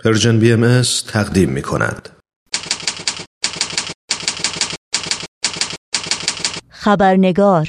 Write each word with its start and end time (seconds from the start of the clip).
پرژن 0.00 0.38
بی 0.38 0.82
تقدیم 1.08 1.48
می 1.48 1.62
کند. 1.62 2.08
خبرنگار. 6.68 7.68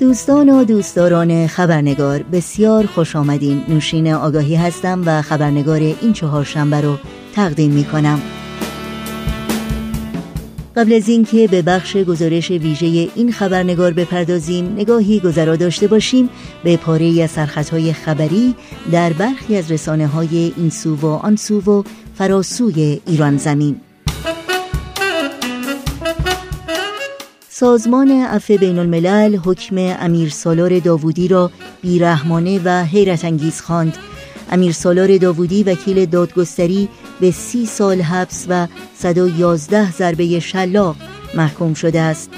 دوستان 0.00 0.48
و 0.48 0.64
دوستداران 0.64 1.46
خبرنگار 1.46 2.22
بسیار 2.22 2.86
خوش 2.86 3.16
آمدین. 3.16 3.64
نوشین 3.68 4.12
آگاهی 4.12 4.56
هستم 4.56 5.02
و 5.06 5.22
خبرنگار 5.22 5.80
این 5.80 6.12
چهارشنبه 6.12 6.80
رو 6.80 6.98
تقدیم 7.34 7.70
می 7.70 7.84
کنم. 7.84 8.20
قبل 10.76 10.92
از 10.92 11.08
اینکه 11.08 11.48
به 11.48 11.62
بخش 11.62 11.96
گزارش 11.96 12.50
ویژه 12.50 12.86
این 13.14 13.32
خبرنگار 13.32 13.92
بپردازیم 13.92 14.72
نگاهی 14.72 15.20
گذرا 15.20 15.56
داشته 15.56 15.86
باشیم 15.86 16.30
به 16.64 16.76
پاره 16.76 17.22
از 17.22 17.30
سرخطهای 17.30 17.92
خبری 17.92 18.54
در 18.92 19.12
برخی 19.12 19.56
از 19.56 19.72
رسانه 19.72 20.06
های 20.06 20.52
این 20.56 20.70
سو 20.70 20.94
و 20.96 21.06
آن 21.06 21.36
سو 21.36 21.60
و 21.60 21.82
فراسوی 22.14 23.00
ایران 23.06 23.36
زمین. 23.36 23.80
سازمان 27.48 28.10
عفو 28.10 28.56
بین 28.56 28.78
الملل 28.78 29.36
حکم 29.36 29.76
امیر 29.78 30.28
سالار 30.28 30.78
داوودی 30.78 31.28
را 31.28 31.50
بیرحمانه 31.82 32.60
و 32.64 32.84
حیرت 32.84 33.24
انگیز 33.24 33.60
خواند. 33.60 33.98
امیر 34.52 34.72
سالار 34.72 35.16
داوودی 35.16 35.62
وکیل 35.62 36.06
دادگستری 36.06 36.88
به 37.24 37.30
سی 37.30 37.66
سال 37.66 38.00
حبس 38.00 38.46
و 38.48 38.66
111 38.98 39.92
ضربه 39.92 40.40
شلاق 40.40 40.96
محکوم 41.34 41.74
شده 41.74 42.00
است. 42.00 42.30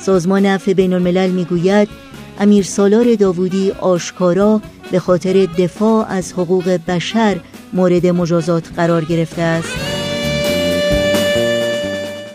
سازمان 0.00 0.46
عفو 0.46 0.74
بین 0.74 0.92
الملل 0.92 1.30
می‌گوید 1.30 1.88
امیر 2.40 2.64
سالار 2.64 3.14
داوودی 3.14 3.70
آشکارا 3.70 4.60
به 4.90 4.98
خاطر 4.98 5.32
دفاع 5.32 6.06
از 6.08 6.32
حقوق 6.32 6.78
بشر 6.88 7.40
مورد 7.72 8.06
مجازات 8.06 8.64
قرار 8.76 9.04
گرفته 9.04 9.42
است. 9.42 9.68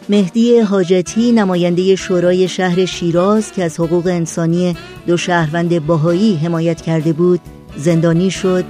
مهدی 0.09 0.59
حاجتی 0.59 1.31
نماینده 1.31 1.95
شورای 1.95 2.47
شهر 2.47 2.85
شیراز 2.85 3.51
که 3.51 3.63
از 3.63 3.79
حقوق 3.79 4.07
انسانی 4.07 4.75
دو 5.07 5.17
شهروند 5.17 5.85
باهایی 5.85 6.35
حمایت 6.35 6.81
کرده 6.81 7.13
بود 7.13 7.39
زندانی 7.77 8.31
شد. 8.31 8.65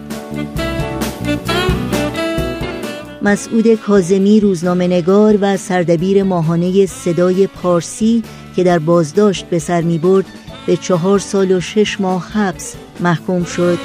مسعود 3.21 3.73
کازمی 3.73 4.39
روزنامه 4.39 4.87
نگار 4.87 5.37
و 5.41 5.57
سردبیر 5.57 6.23
ماهانه 6.23 6.85
صدای 6.85 7.47
پارسی 7.47 8.23
که 8.55 8.63
در 8.63 8.79
بازداشت 8.79 9.45
به 9.45 9.59
سر 9.59 9.81
می 9.81 9.97
برد 9.97 10.25
به 10.65 10.77
چهار 10.77 11.19
سال 11.19 11.51
و 11.51 11.59
شش 11.59 12.01
ماه 12.01 12.31
حبس 12.31 12.75
محکوم 12.99 13.43
شد. 13.43 13.77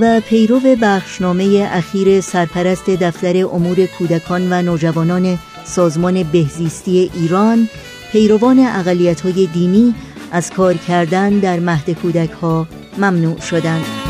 و 0.00 0.20
پیرو 0.20 0.60
بخشنامه 0.82 1.68
اخیر 1.72 2.20
سرپرست 2.20 2.90
دفتر 2.90 3.46
امور 3.46 3.86
کودکان 3.86 4.52
و 4.52 4.62
نوجوانان 4.62 5.38
سازمان 5.64 6.22
بهزیستی 6.22 7.10
ایران 7.14 7.68
پیروان 8.12 8.58
اقلیت 8.58 9.20
های 9.20 9.46
دینی 9.46 9.94
از 10.32 10.50
کار 10.50 10.74
کردن 10.74 11.38
در 11.38 11.60
مهد 11.60 11.90
کودک 11.90 12.30
ها 12.30 12.66
ممنوع 12.98 13.40
شدند. 13.40 14.05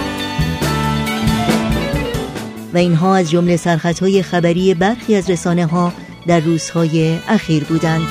و 2.76 2.78
اینها 2.78 3.16
از 3.16 3.30
جمله 3.30 3.56
سرخطهای 3.56 4.22
خبری 4.22 4.74
برخی 4.74 5.16
از 5.16 5.30
رسانه 5.30 5.66
ها 5.66 5.92
در 6.26 6.40
روزهای 6.40 7.18
اخیر 7.28 7.64
بودند. 7.64 8.06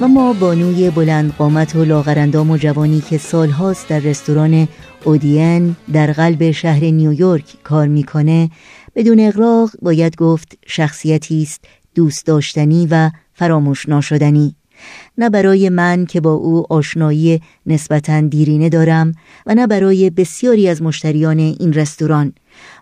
و 0.00 0.08
ما 0.08 0.32
بانوی 0.32 0.90
بلند 0.90 1.34
قامت 1.38 1.76
و 1.76 1.84
لاغرندام 1.84 2.50
و 2.50 2.56
جوانی 2.56 3.00
که 3.00 3.18
سالهاست 3.18 3.88
در 3.88 3.98
رستوران 3.98 4.68
اودین 5.04 5.76
در 5.92 6.12
قلب 6.12 6.50
شهر 6.50 6.84
نیویورک 6.84 7.44
کار 7.62 7.86
می‌کنه 7.88 8.50
بدون 8.96 9.20
اغراق 9.20 9.70
باید 9.82 10.16
گفت 10.16 10.58
شخصیتی 10.66 11.42
است 11.42 11.64
دوست 11.96 12.26
داشتنی 12.26 12.86
و 12.90 13.10
فراموش 13.34 13.88
ناشدنی 13.88 14.56
نه 15.18 15.30
برای 15.30 15.68
من 15.68 16.06
که 16.06 16.20
با 16.20 16.32
او 16.32 16.72
آشنایی 16.72 17.40
نسبتا 17.66 18.20
دیرینه 18.20 18.68
دارم 18.68 19.12
و 19.46 19.54
نه 19.54 19.66
برای 19.66 20.10
بسیاری 20.10 20.68
از 20.68 20.82
مشتریان 20.82 21.38
این 21.38 21.72
رستوران. 21.72 22.32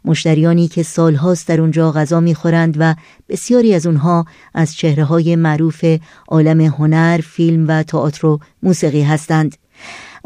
مشتریانی 0.05 0.69
که 0.69 0.83
سالهاست 0.83 1.49
در 1.49 1.61
اونجا 1.61 1.93
غذا 1.93 2.21
می‌خورند 2.21 2.77
و 2.79 2.95
بسیاری 3.29 3.75
از 3.75 3.87
اونها 3.87 4.25
از 4.55 4.75
چهره 4.75 5.05
های 5.05 5.37
معروف 5.37 5.85
عالم 6.29 6.61
هنر، 6.61 7.21
فیلم 7.25 7.69
و 7.69 7.83
تئاتر 7.83 8.27
و 8.27 8.41
موسیقی 8.63 9.03
هستند. 9.03 9.57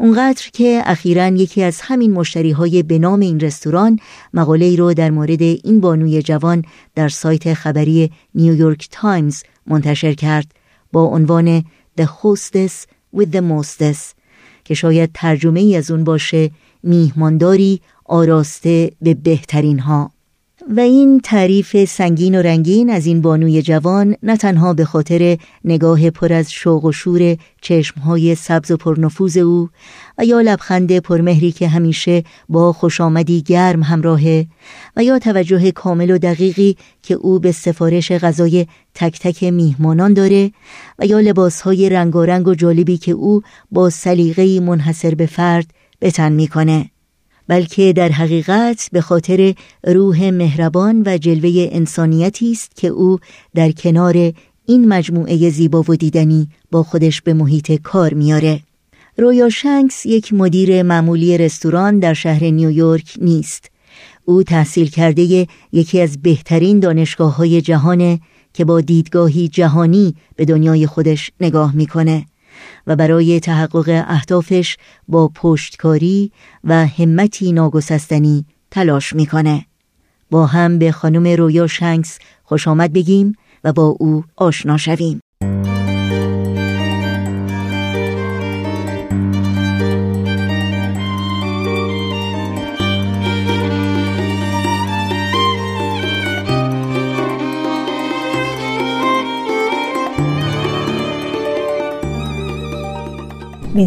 اونقدر 0.01 0.49
که 0.53 0.81
اخیرا 0.85 1.27
یکی 1.27 1.63
از 1.63 1.81
همین 1.81 2.11
مشتری 2.11 2.51
های 2.51 2.83
به 2.83 2.99
نام 2.99 3.19
این 3.19 3.39
رستوران 3.39 3.99
مقاله 4.33 4.65
ای 4.65 4.77
رو 4.77 4.93
در 4.93 5.09
مورد 5.11 5.41
این 5.41 5.79
بانوی 5.79 6.21
جوان 6.21 6.63
در 6.95 7.09
سایت 7.09 7.53
خبری 7.53 8.11
نیویورک 8.35 8.87
تایمز 8.91 9.43
منتشر 9.67 10.13
کرد 10.13 10.51
با 10.91 11.03
عنوان 11.03 11.61
The 12.01 12.03
Hostess 12.03 12.73
with 13.15 13.27
the 13.33 13.41
Mostess 13.41 13.97
که 14.65 14.73
شاید 14.73 15.09
ترجمه 15.13 15.59
ای 15.59 15.75
از 15.75 15.91
اون 15.91 16.03
باشه 16.03 16.51
میهمانداری 16.83 17.81
آراسته 18.05 18.91
به 19.01 19.13
بهترین 19.13 19.79
ها 19.79 20.11
و 20.71 20.79
این 20.79 21.19
تعریف 21.19 21.85
سنگین 21.85 22.39
و 22.39 22.41
رنگین 22.41 22.89
از 22.89 23.05
این 23.05 23.21
بانوی 23.21 23.61
جوان 23.61 24.15
نه 24.23 24.37
تنها 24.37 24.73
به 24.73 24.85
خاطر 24.85 25.37
نگاه 25.65 26.09
پر 26.09 26.33
از 26.33 26.51
شوق 26.51 26.85
و 26.85 26.91
شور 26.91 27.37
چشمهای 27.61 28.35
سبز 28.35 28.71
و 28.71 28.77
پرنفوذ 28.77 29.37
او 29.37 29.69
و 30.17 30.25
یا 30.25 30.41
لبخند 30.41 30.99
پرمهری 30.99 31.51
که 31.51 31.67
همیشه 31.67 32.23
با 32.49 32.73
خوش 32.73 33.01
آمدی 33.01 33.41
گرم 33.41 33.83
همراهه 33.83 34.47
و 34.97 35.03
یا 35.03 35.19
توجه 35.19 35.71
کامل 35.71 36.11
و 36.11 36.17
دقیقی 36.17 36.77
که 37.03 37.13
او 37.13 37.39
به 37.39 37.51
سفارش 37.51 38.11
غذای 38.11 38.67
تک 38.93 39.19
تک 39.19 39.43
میهمانان 39.43 40.13
داره 40.13 40.51
و 40.99 41.05
یا 41.05 41.19
لباسهای 41.19 41.89
رنگارنگ 41.89 42.47
و 42.47 42.55
جالبی 42.55 42.97
که 42.97 43.11
او 43.11 43.41
با 43.71 43.89
سلیقه‌ای 43.89 44.59
منحصر 44.59 45.15
به 45.15 45.25
فرد 45.25 45.65
به 45.99 46.11
تن 46.11 46.31
می‌کنه. 46.31 46.89
بلکه 47.49 47.93
در 47.93 48.09
حقیقت 48.09 48.89
به 48.91 49.01
خاطر 49.01 49.53
روح 49.83 50.29
مهربان 50.29 51.03
و 51.05 51.17
جلوه 51.17 51.69
انسانیتی 51.71 52.51
است 52.51 52.75
که 52.75 52.87
او 52.87 53.19
در 53.55 53.71
کنار 53.71 54.33
این 54.65 54.87
مجموعه 54.87 55.49
زیبا 55.49 55.83
و 55.87 55.95
دیدنی 55.95 56.47
با 56.71 56.83
خودش 56.83 57.21
به 57.21 57.33
محیط 57.33 57.71
کار 57.71 58.13
میاره. 58.13 58.59
رویا 59.17 59.49
شنکس 59.49 60.05
یک 60.05 60.33
مدیر 60.33 60.83
معمولی 60.83 61.37
رستوران 61.37 61.99
در 61.99 62.13
شهر 62.13 62.43
نیویورک 62.43 63.13
نیست. 63.21 63.71
او 64.25 64.43
تحصیل 64.43 64.89
کرده 64.89 65.47
یکی 65.71 66.01
از 66.01 66.21
بهترین 66.21 66.79
دانشگاه 66.79 67.35
های 67.35 67.61
جهانه 67.61 68.19
که 68.53 68.65
با 68.65 68.81
دیدگاهی 68.81 69.47
جهانی 69.47 70.15
به 70.35 70.45
دنیای 70.45 70.87
خودش 70.87 71.31
نگاه 71.41 71.75
می‌کنه. 71.75 72.25
و 72.87 72.95
برای 72.95 73.39
تحقق 73.39 74.05
اهدافش 74.07 74.77
با 75.07 75.31
پشتکاری 75.35 76.31
و 76.63 76.87
همتی 76.87 77.51
ناگسستنی 77.51 78.45
تلاش 78.71 79.13
می‌کنه. 79.13 79.65
با 80.31 80.45
هم 80.45 80.79
به 80.79 80.91
خانم 80.91 81.27
رویا 81.27 81.67
شنکس 81.67 82.19
خوش 82.43 82.67
آمد 82.67 82.93
بگیم 82.93 83.35
و 83.63 83.73
با 83.73 83.95
او 83.99 84.23
آشنا 84.35 84.77
شویم. 84.77 85.19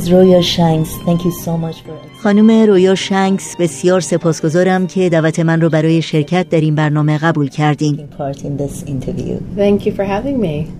رویا 0.00 0.42
خانم 2.22 2.50
رویا 2.50 2.94
شنکس 2.94 3.56
بسیار 3.56 4.00
سپاسگزارم 4.00 4.86
که 4.86 5.08
دعوت 5.08 5.40
من 5.40 5.60
رو 5.60 5.68
برای 5.68 6.02
شرکت 6.02 6.48
در 6.48 6.60
این 6.60 6.74
برنامه 6.74 7.18
قبول 7.18 7.48
کردین. 7.48 8.08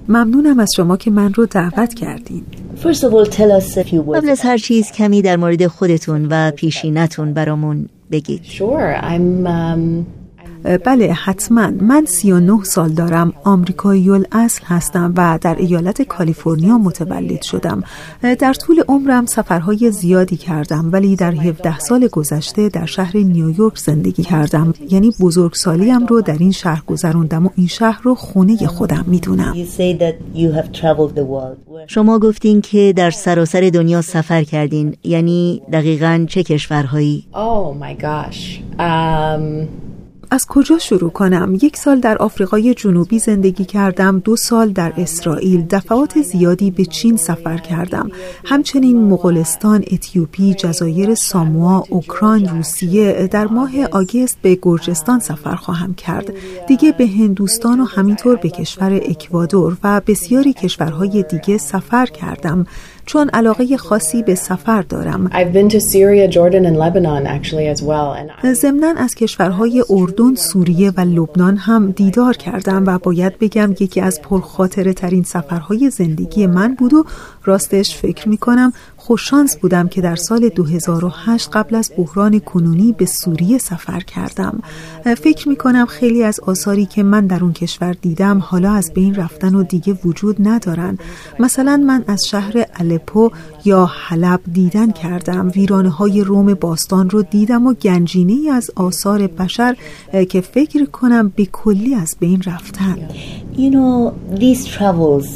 ممنونم 0.09 0.59
از 0.59 0.69
شما 0.77 0.97
که 0.97 1.11
من 1.11 1.35
رو 1.35 1.47
دعوت 1.47 1.95
کردین. 1.95 2.45
قبل 4.15 4.29
از 4.29 4.41
هر 4.41 4.59
چیز 4.59 4.93
کمی 4.93 5.23
در 5.23 5.37
مورد 5.37 5.67
خودتون 5.67 6.27
و 6.31 6.51
پیشینتون 6.51 7.33
برامون 7.33 7.89
بگید. 8.11 8.43
Um, 8.63 10.22
بله 10.65 11.13
حتما. 11.13 11.71
من 11.81 12.05
39 12.07 12.65
سال 12.65 12.89
دارم. 12.89 13.33
آمریکایی 13.45 14.11
اصل 14.33 14.65
هستم 14.65 15.15
و 15.17 15.39
در 15.41 15.55
ایالت 15.55 16.03
کالیفرنیا 16.03 16.79
متولد 16.79 17.43
شدم. 17.43 17.83
در 18.39 18.53
طول 18.53 18.83
عمرم 18.89 19.27
سفرهای 19.27 19.91
زیادی 19.91 20.37
کردم 20.37 20.93
ولی 20.93 21.17
در 21.17 21.33
17 21.33 21.79
سال 21.79 22.09
گذشته 22.09 22.69
در 22.69 22.87
شهر 22.87 23.17
نیویورک 23.17 23.79
زندگی 23.79 24.23
کردم. 24.23 24.75
یعنی 24.91 25.13
بزرگسالیم 25.21 26.07
رو 26.07 26.21
در 26.21 26.37
این 26.39 26.53
شهر 26.53 26.83
گذروندم 26.87 27.47
و 27.47 27.51
این 27.57 27.67
شهر 27.67 28.01
رو 28.03 28.15
خونه 28.15 28.57
خودم 28.67 29.05
می‌دونم. 29.07 29.55
شما 31.87 32.19
گفتین 32.19 32.61
که 32.61 32.93
در 32.97 33.11
سراسر 33.11 33.71
دنیا 33.75 34.03
سفر 34.03 34.45
کردین. 34.45 34.97
یعنی 35.05 35.63
دقیقا 35.73 36.27
چه 36.29 36.43
کشورهایی؟ 36.43 37.25
Oh 37.33 37.83
my 37.83 38.03
gosh. 38.03 38.61
Um... 38.79 39.92
از 40.33 40.47
کجا 40.47 40.79
شروع 40.79 41.11
کنم؟ 41.11 41.59
یک 41.63 41.77
سال 41.77 42.01
در 42.01 42.19
آفریقای 42.19 42.75
جنوبی 42.75 43.19
زندگی 43.19 43.65
کردم، 43.65 44.19
دو 44.19 44.37
سال 44.37 44.73
در 44.73 44.93
اسرائیل، 44.97 45.67
دفعات 45.71 46.23
زیادی 46.23 46.71
به 46.71 46.85
چین 46.85 47.17
سفر 47.17 47.59
کردم. 47.59 48.11
همچنین 48.45 49.05
مغولستان، 49.05 49.85
اتیوپی، 49.91 50.55
جزایر 50.55 51.15
ساموا، 51.15 51.85
اوکراین، 51.89 52.49
روسیه 52.49 53.29
در 53.33 53.47
ماه 53.47 53.71
آگست 53.85 54.39
به 54.43 54.59
گرجستان 54.63 55.21
سفر 55.21 55.55
خواهم 55.55 55.95
کرد. 55.95 56.33
دیگه 56.69 56.93
به 56.93 57.07
هندوستان 57.07 57.81
و 57.81 57.85
همینطور 57.85 58.37
به 58.37 58.51
کشور 58.51 59.01
اکوادور 59.05 59.77
و 59.85 60.01
بسیاری 60.07 60.53
کشورهای 60.53 61.25
دیگه 61.31 61.59
سفر 61.59 62.07
کردم. 62.07 62.67
چون 63.07 63.29
علاقه 63.29 63.77
خاصی 63.77 64.23
به 64.23 64.35
سفر 64.35 64.83
دارم. 64.83 65.31
ضمنا 68.55 68.95
از 68.97 69.15
کشورهای 69.15 69.85
اردن، 69.91 70.35
سوریه 70.35 70.93
و 70.97 71.01
لبنان 71.01 71.57
هم 71.57 71.91
دیدار 71.91 72.37
کردم 72.37 72.85
و 72.87 72.99
باید 72.99 73.39
بگم 73.39 73.75
یکی 73.81 74.01
از 74.01 74.23
پرخاطره 74.23 74.93
ترین 74.93 75.23
سفرهای 75.23 75.91
زندگی 75.91 76.47
من 76.47 76.75
بود 76.75 76.95
و 76.95 77.05
راستش 77.45 77.97
فکر 77.97 78.29
می 78.29 78.37
کنم 78.37 78.73
خوششانس 79.03 79.57
بودم 79.57 79.89
که 79.89 80.01
در 80.01 80.17
سال 80.17 80.49
2008 80.49 81.51
قبل 81.53 81.75
از 81.75 81.93
بحران 81.97 82.39
کنونی 82.39 82.93
به 82.93 83.07
سوریه 83.07 83.59
سفر 83.59 84.01
کردم. 84.01 84.61
فکر 85.05 85.49
می 85.49 85.57
کنم 85.57 85.87
خیلی 85.87 86.23
از 86.23 86.41
آثاری 86.41 86.87
که 86.87 87.03
من 87.03 87.27
در 87.27 87.45
اون 87.45 87.53
کشور 87.53 87.93
دیدم 87.93 88.39
حالا 88.39 88.73
از 88.73 88.93
بین 88.95 89.15
رفتن 89.15 89.55
و 89.55 89.63
دیگه 89.63 89.93
وجود 90.05 90.37
ندارن. 90.49 90.99
مثلا 91.39 91.77
من 91.77 92.05
از 92.07 92.27
شهر 92.29 92.67
الپو 92.75 93.31
یا 93.65 93.87
حلب 93.87 94.41
دیدن 94.53 94.91
کردم. 94.91 95.53
ویرانه 95.55 95.91
های 95.91 96.21
روم 96.21 96.55
باستان 96.55 97.11
رو 97.11 97.23
دیدم 97.23 97.67
و 97.67 97.75
گنجینه 97.75 98.51
از 98.53 98.71
آثار 98.77 99.27
بشر 99.27 99.77
که 100.29 100.41
فکر 100.41 100.85
کنم 100.85 101.33
به 101.37 101.47
کلی 101.47 101.95
از 101.95 102.17
بین 102.21 102.43
رفتن. 102.47 102.97
You 103.57 103.71
know, 103.71 104.15
these 104.41 104.67
travels 104.67 105.29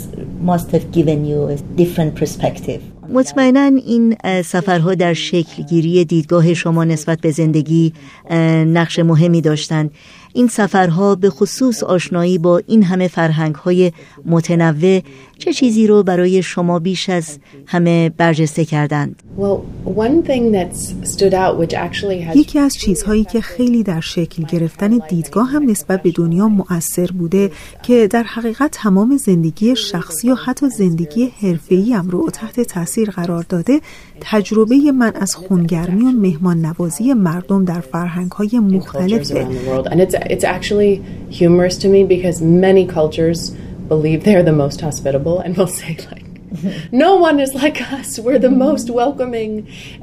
must 0.50 0.70
have 0.70 0.90
given 0.92 1.24
you 1.30 1.38
a 1.48 1.56
different 1.80 2.14
perspective. 2.14 2.95
مطمئنا 3.08 3.60
این 3.60 4.16
سفرها 4.42 4.94
در 4.94 5.14
شکلگیری 5.14 6.04
دیدگاه 6.04 6.54
شما 6.54 6.84
نسبت 6.84 7.20
به 7.20 7.30
زندگی 7.30 7.92
نقش 8.66 8.98
مهمی 8.98 9.40
داشتند 9.40 9.90
این 10.32 10.48
سفرها 10.48 11.14
به 11.14 11.30
خصوص 11.30 11.82
آشنایی 11.82 12.38
با 12.38 12.62
این 12.66 12.82
همه 12.82 13.08
فرهنگ 13.08 13.54
های 13.54 13.92
متنوع 14.24 15.00
چه 15.38 15.52
چیزی 15.52 15.86
رو 15.86 16.02
برای 16.02 16.42
شما 16.42 16.78
بیش 16.78 17.10
از 17.10 17.38
همه 17.66 18.10
برجسته 18.10 18.64
کردند؟ 18.64 19.22
یکی 22.34 22.58
از 22.58 22.74
چیزهایی 22.74 23.24
که 23.24 23.40
خیلی 23.40 23.82
در 23.82 24.00
شکل 24.00 24.42
گرفتن 24.42 24.98
دیدگاه 25.08 25.48
هم 25.48 25.70
نسبت 25.70 26.02
به 26.02 26.10
دنیا 26.10 26.48
مؤثر 26.48 27.06
بوده 27.06 27.50
که 27.82 28.08
در 28.08 28.22
حقیقت 28.22 28.70
تمام 28.70 29.16
زندگی 29.16 29.76
شخصی 29.76 30.30
و 30.30 30.34
حتی 30.34 30.68
زندگی 30.68 31.32
حرفه‌ای 31.42 31.92
هم 31.92 32.10
رو 32.10 32.30
تحت 32.30 32.60
تاثیر 32.60 33.10
قرار 33.10 33.46
داده 33.48 33.80
تجربه 34.20 34.76
من 34.92 35.12
از 35.14 35.34
خونگرمی 35.34 36.04
و 36.04 36.10
مهمان 36.10 36.66
نوازی 36.66 37.14
مردم 37.14 37.64
در 37.64 37.80
فرهنگ 37.80 38.30
های 38.32 38.58
مختلفه. 38.58 39.46
it's 40.30 40.44
actually 40.44 41.02
humorous 41.30 41.78
to 41.78 41.88
me 41.88 42.04
because 42.04 42.40
many 42.40 42.86
cultures 42.86 43.52
believe 43.88 44.24
they're 44.24 44.42
the 44.42 44.58
most 44.64 44.80
hospitable 44.80 45.40
and 45.40 45.56
will 45.56 45.72
say 45.80 45.96
like 46.10 46.25
no 46.92 47.10
one 47.28 47.36
is 47.44 47.52
like 47.62 47.78
us. 47.98 48.08
We're 48.18 48.44
the 48.48 48.56
most 48.66 48.86
welcoming. 48.90 49.52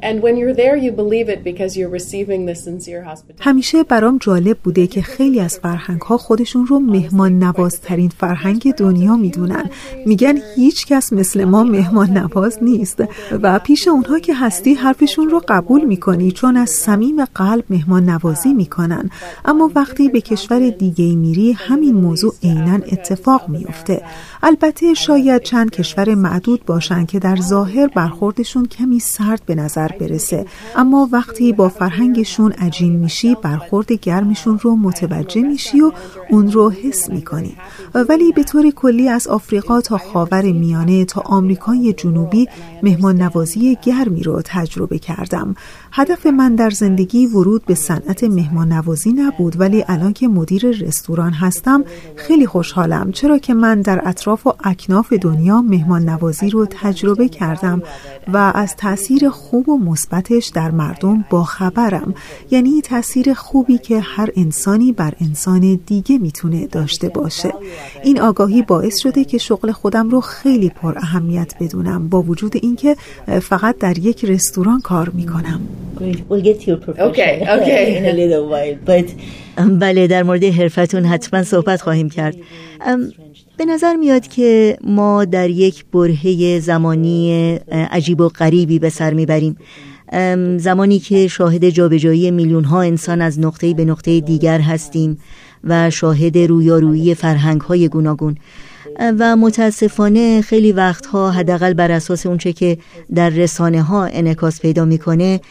And 0.07 0.15
when 0.25 0.33
you're 0.39 0.57
there, 0.63 0.75
you 0.85 0.91
believe 0.91 1.27
it 1.35 1.43
because 1.43 1.71
you're 1.77 1.93
receiving 1.99 2.41
the 2.45 2.55
sincere 2.55 3.03
hospitality. 3.03 3.39
همیشه 3.39 3.83
برام 3.83 4.17
جالب 4.21 4.57
بوده 4.57 4.87
که 4.87 5.01
خیلی 5.01 5.39
از 5.39 5.59
فرهنگ 5.59 6.01
ها 6.01 6.17
خودشون 6.17 6.67
رو 6.67 6.79
مهمان 6.79 7.43
نوازترین 7.43 8.09
فرهنگ 8.09 8.73
دنیا 8.73 9.15
می‌دونن. 9.15 9.69
میگن 10.05 10.35
هیچ 10.55 10.85
کس 10.87 11.13
مثل 11.13 11.43
ما 11.43 11.63
مهمان 11.63 12.09
نواز 12.17 12.57
نیست 12.61 13.03
و 13.31 13.59
پیش 13.59 13.87
اونها 13.87 14.19
که 14.19 14.33
هستی 14.33 14.73
حرفشون 14.73 15.29
رو 15.29 15.41
قبول 15.47 15.85
می‌کنی 15.85 16.31
چون 16.31 16.57
از 16.57 16.69
صمیم 16.69 17.25
قلب 17.25 17.63
مهمان 17.69 18.09
نوازی 18.09 18.53
می‌کنن. 18.53 19.09
اما 19.45 19.71
وقتی 19.75 20.09
به 20.09 20.21
کشور 20.21 20.69
دیگه 20.69 21.15
میری 21.15 21.51
همین 21.51 21.95
موضوع 21.95 22.33
عینا 22.43 22.75
اتفاق 22.75 23.49
میفته. 23.49 24.01
البته 24.43 24.93
شاید 24.93 25.41
چند 25.41 25.71
کشور 25.71 26.15
معدود 26.15 26.42
باشند 26.65 27.07
که 27.07 27.19
در 27.19 27.35
ظاهر 27.35 27.87
برخوردشون 27.87 28.65
کمی 28.65 28.99
سرد 28.99 29.41
به 29.45 29.55
نظر 29.55 29.87
برسه. 29.87 30.45
اما 30.75 31.09
وقتی 31.11 31.53
با 31.53 31.69
فرهنگشون 31.69 32.51
عجین 32.51 32.95
میشی 32.95 33.35
برخورد 33.35 33.91
گرمشون 33.91 34.59
رو 34.59 34.75
متوجه 34.75 35.41
میشی 35.41 35.81
و 35.81 35.91
اون 36.29 36.51
رو 36.51 36.69
حس 36.69 37.09
می‌کنی. 37.09 37.55
ولی 37.95 38.31
به 38.31 38.43
طور 38.43 38.71
کلی 38.71 39.09
از 39.09 39.27
آفریقا 39.27 39.81
تا 39.81 39.97
خاور 39.97 40.41
میانه 40.41 41.05
تا 41.05 41.21
آمریکای 41.21 41.93
جنوبی 41.93 42.47
مهمان 42.83 43.21
نوازی 43.21 43.77
گرمی 43.81 44.23
رو 44.23 44.41
تجربه 44.45 44.99
کردم. 44.99 45.55
هدف 45.95 46.25
من 46.25 46.55
در 46.55 46.69
زندگی 46.69 47.25
ورود 47.25 47.65
به 47.65 47.75
صنعت 47.75 48.23
مهمان 48.23 48.71
نوازی 48.71 49.13
نبود 49.13 49.59
ولی 49.59 49.85
الان 49.87 50.13
که 50.13 50.27
مدیر 50.27 50.69
رستوران 50.69 51.33
هستم 51.33 51.83
خیلی 52.15 52.47
خوشحالم. 52.47 53.11
چرا 53.11 53.37
که 53.37 53.53
من 53.53 53.81
در 53.81 54.01
اطراف 54.05 54.47
و 54.47 54.53
اکناف 54.63 55.13
دنیا 55.13 55.61
مهمان 55.61 56.09
نوازی 56.09 56.49
رو 56.49 56.65
تجربه 56.69 57.29
کردم 57.29 57.81
و 58.33 58.37
از 58.55 58.75
تاثیر 58.75 59.29
خوب 59.29 59.69
و 59.69 59.77
مثبتش 59.77 60.47
در 60.47 60.71
مردم 60.71 61.25
با 61.29 61.43
خبرم 61.43 62.13
یعنی 62.51 62.81
تاثیر 62.81 63.33
خوبی 63.33 63.77
که 63.77 63.99
هر 63.99 64.29
انسانی 64.35 64.91
بر 64.91 65.13
انسان 65.21 65.79
دیگه 65.85 66.17
می‌تونه 66.17 66.67
داشته 66.67 67.09
باشه. 67.09 67.53
این 68.03 68.21
آگاهی 68.21 68.61
باعث 68.61 68.97
شده 68.97 69.23
که 69.23 69.37
شغل 69.37 69.71
خودم 69.71 70.09
رو 70.09 70.21
خیلی 70.21 70.69
پر 70.69 70.97
اهمیت 70.97 71.53
بدونم 71.59 72.07
با 72.09 72.21
وجود 72.21 72.55
اینکه 72.55 72.95
فقط 73.41 73.77
در 73.77 73.97
یک 73.97 74.25
رستوران 74.25 74.81
کار 74.81 75.09
می‌کنم. 75.09 75.61
بله 79.79 80.07
در 80.07 80.23
مورد 80.23 80.43
حرفتون 80.43 81.05
حتما 81.05 81.43
صحبت 81.43 81.81
خواهیم 81.81 82.09
کرد. 82.09 82.35
به 83.57 83.65
نظر 83.65 83.95
میاد 83.95 84.27
که 84.27 84.77
ما 84.83 85.25
در 85.25 85.49
یک 85.49 85.85
برهه 85.93 86.59
زمانی 86.59 87.53
عجیب 87.71 88.21
و 88.21 88.29
غریبی 88.29 88.79
به 88.79 88.89
سر 88.89 89.13
می‌بریم. 89.13 89.57
زمانی 90.57 90.99
که 90.99 91.27
شاهد 91.27 91.69
جابجایی 91.69 92.31
میلیون 92.31 92.63
ها 92.63 92.81
انسان 92.81 93.21
از 93.21 93.39
نقطه 93.39 93.73
به 93.73 93.85
نقطه 93.85 94.19
دیگر 94.19 94.59
هستیم 94.59 95.17
و 95.63 95.89
شاهد 95.89 96.37
رویارویی 96.37 97.15
فرهنگ 97.15 97.61
های 97.61 97.87
گوناگون 97.87 98.37
و 98.99 99.35
متاسفانه 99.35 100.41
خیلی 100.41 100.71
وقتها 100.71 101.31
حداقل 101.31 101.73
بر 101.73 101.91
اساس 101.91 102.25
اونچه 102.25 102.53
که 102.53 102.77
در 103.15 103.29
رسانه 103.29 103.81
ها 103.81 104.05
انعکاس 104.05 104.61
پیدا 104.61 104.85
می‌کنه 104.85 105.41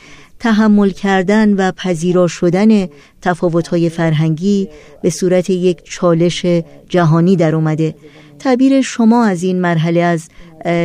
تحمل 0.42 0.90
کردن 0.90 1.54
و 1.54 1.72
پذیرا 1.72 2.26
شدن 2.26 2.86
تفاوت‌های 3.22 3.88
فرهنگی 3.88 4.68
به 5.02 5.10
صورت 5.10 5.50
یک 5.50 5.80
چالش 5.84 6.46
جهانی 6.88 7.36
در 7.36 7.54
اومده 7.54 7.94
تعبیر 8.38 8.80
شما 8.80 9.24
از 9.24 9.42
این 9.42 9.60
مرحله 9.60 10.00
از 10.00 10.28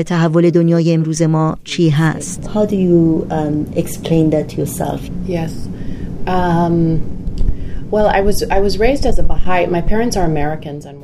تحول 0.06 0.50
دنیای 0.50 0.94
امروز 0.94 1.22
ما 1.22 1.58
چی 1.64 1.90
هست؟ 1.90 2.50
How 2.54 2.70
do 2.70 2.76
you 2.76 3.28
um, 3.32 3.80
explain 3.80 4.30
that 4.30 4.50
to 4.50 4.58
yourself? 4.58 5.02
Yes. 5.28 5.52
Um... 6.28 7.00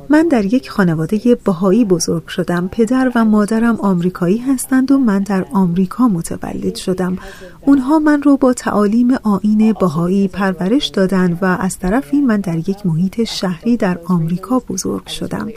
من 0.08 0.28
در 0.28 0.44
یک 0.44 0.70
خانواده 0.70 1.34
بهایی 1.44 1.84
بزرگ 1.84 2.26
شدم. 2.26 2.68
پدر 2.72 3.12
و 3.14 3.24
مادرم 3.24 3.76
آمریکایی 3.76 4.38
هستند 4.38 4.92
و 4.92 4.98
من 4.98 5.22
در 5.22 5.44
آمریکا 5.52 6.08
متولد 6.08 6.74
شدم. 6.74 7.18
اونها 7.60 7.98
من 7.98 8.22
رو 8.22 8.36
با 8.36 8.52
تعالیم 8.52 9.14
آین 9.22 9.72
بهایی 9.80 10.28
پرورش 10.28 10.86
دادند 10.86 11.38
و 11.42 11.44
از 11.44 11.78
طرفی 11.78 12.20
من 12.20 12.40
در 12.40 12.56
یک 12.56 12.86
محیط 12.86 13.24
شهری 13.24 13.76
در 13.76 13.98
آمریکا 14.04 14.58
بزرگ 14.58 15.06
شدم. 15.06 15.48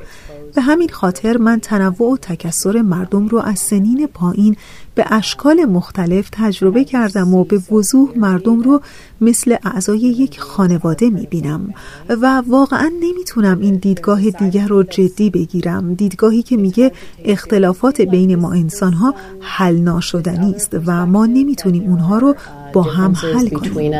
به 0.57 0.63
همین 0.63 0.89
خاطر 0.89 1.37
من 1.37 1.59
تنوع 1.59 2.13
و 2.13 2.17
تکسر 2.17 2.81
مردم 2.81 3.27
رو 3.27 3.37
از 3.37 3.59
سنین 3.59 4.07
پایین 4.13 4.55
به 4.95 5.05
اشکال 5.09 5.65
مختلف 5.65 6.29
تجربه 6.31 6.83
کردم 6.83 7.33
و 7.33 7.43
به 7.43 7.61
وضوح 7.71 8.09
مردم 8.15 8.61
رو 8.61 8.81
مثل 9.21 9.55
اعضای 9.65 9.99
یک 9.99 10.39
خانواده 10.39 11.09
می‌بینم 11.09 11.73
و 12.09 12.43
واقعا 12.47 12.91
نمی‌تونم 13.01 13.59
این 13.59 13.75
دیدگاه 13.75 14.29
دیگر 14.29 14.67
رو 14.67 14.83
جدی 14.83 15.29
بگیرم 15.29 15.93
دیدگاهی 15.93 16.43
که 16.43 16.57
میگه 16.57 16.91
اختلافات 17.25 18.01
بین 18.01 18.35
ما 18.35 18.51
انسان 18.51 18.93
ها 18.93 19.15
حل 19.41 19.77
ناشدنی 19.77 20.55
است 20.55 20.77
و 20.85 21.05
ما 21.05 21.25
نمی‌تونیم 21.25 21.83
اونها 21.83 22.17
رو 22.17 22.35
با 22.73 22.81
هم 22.81 23.13
حل 23.13 23.49
کنیم 23.49 23.91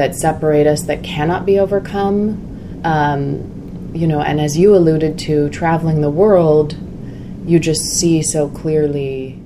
that 0.00 0.12
separate 0.14 0.68
us 0.74 0.82
that 0.90 1.00
cannot 1.02 1.42
be 1.50 1.58
overcome. 1.58 2.18
Um, 2.84 3.22
you 3.92 4.06
know, 4.06 4.20
and 4.20 4.40
as 4.40 4.56
you 4.56 4.74
alluded 4.74 5.18
to, 5.20 5.48
traveling 5.50 6.00
the 6.00 6.10
world, 6.10 6.76
you 7.46 7.58
just 7.58 7.82
see 7.98 8.22
so 8.22 8.48
clearly 8.48 9.40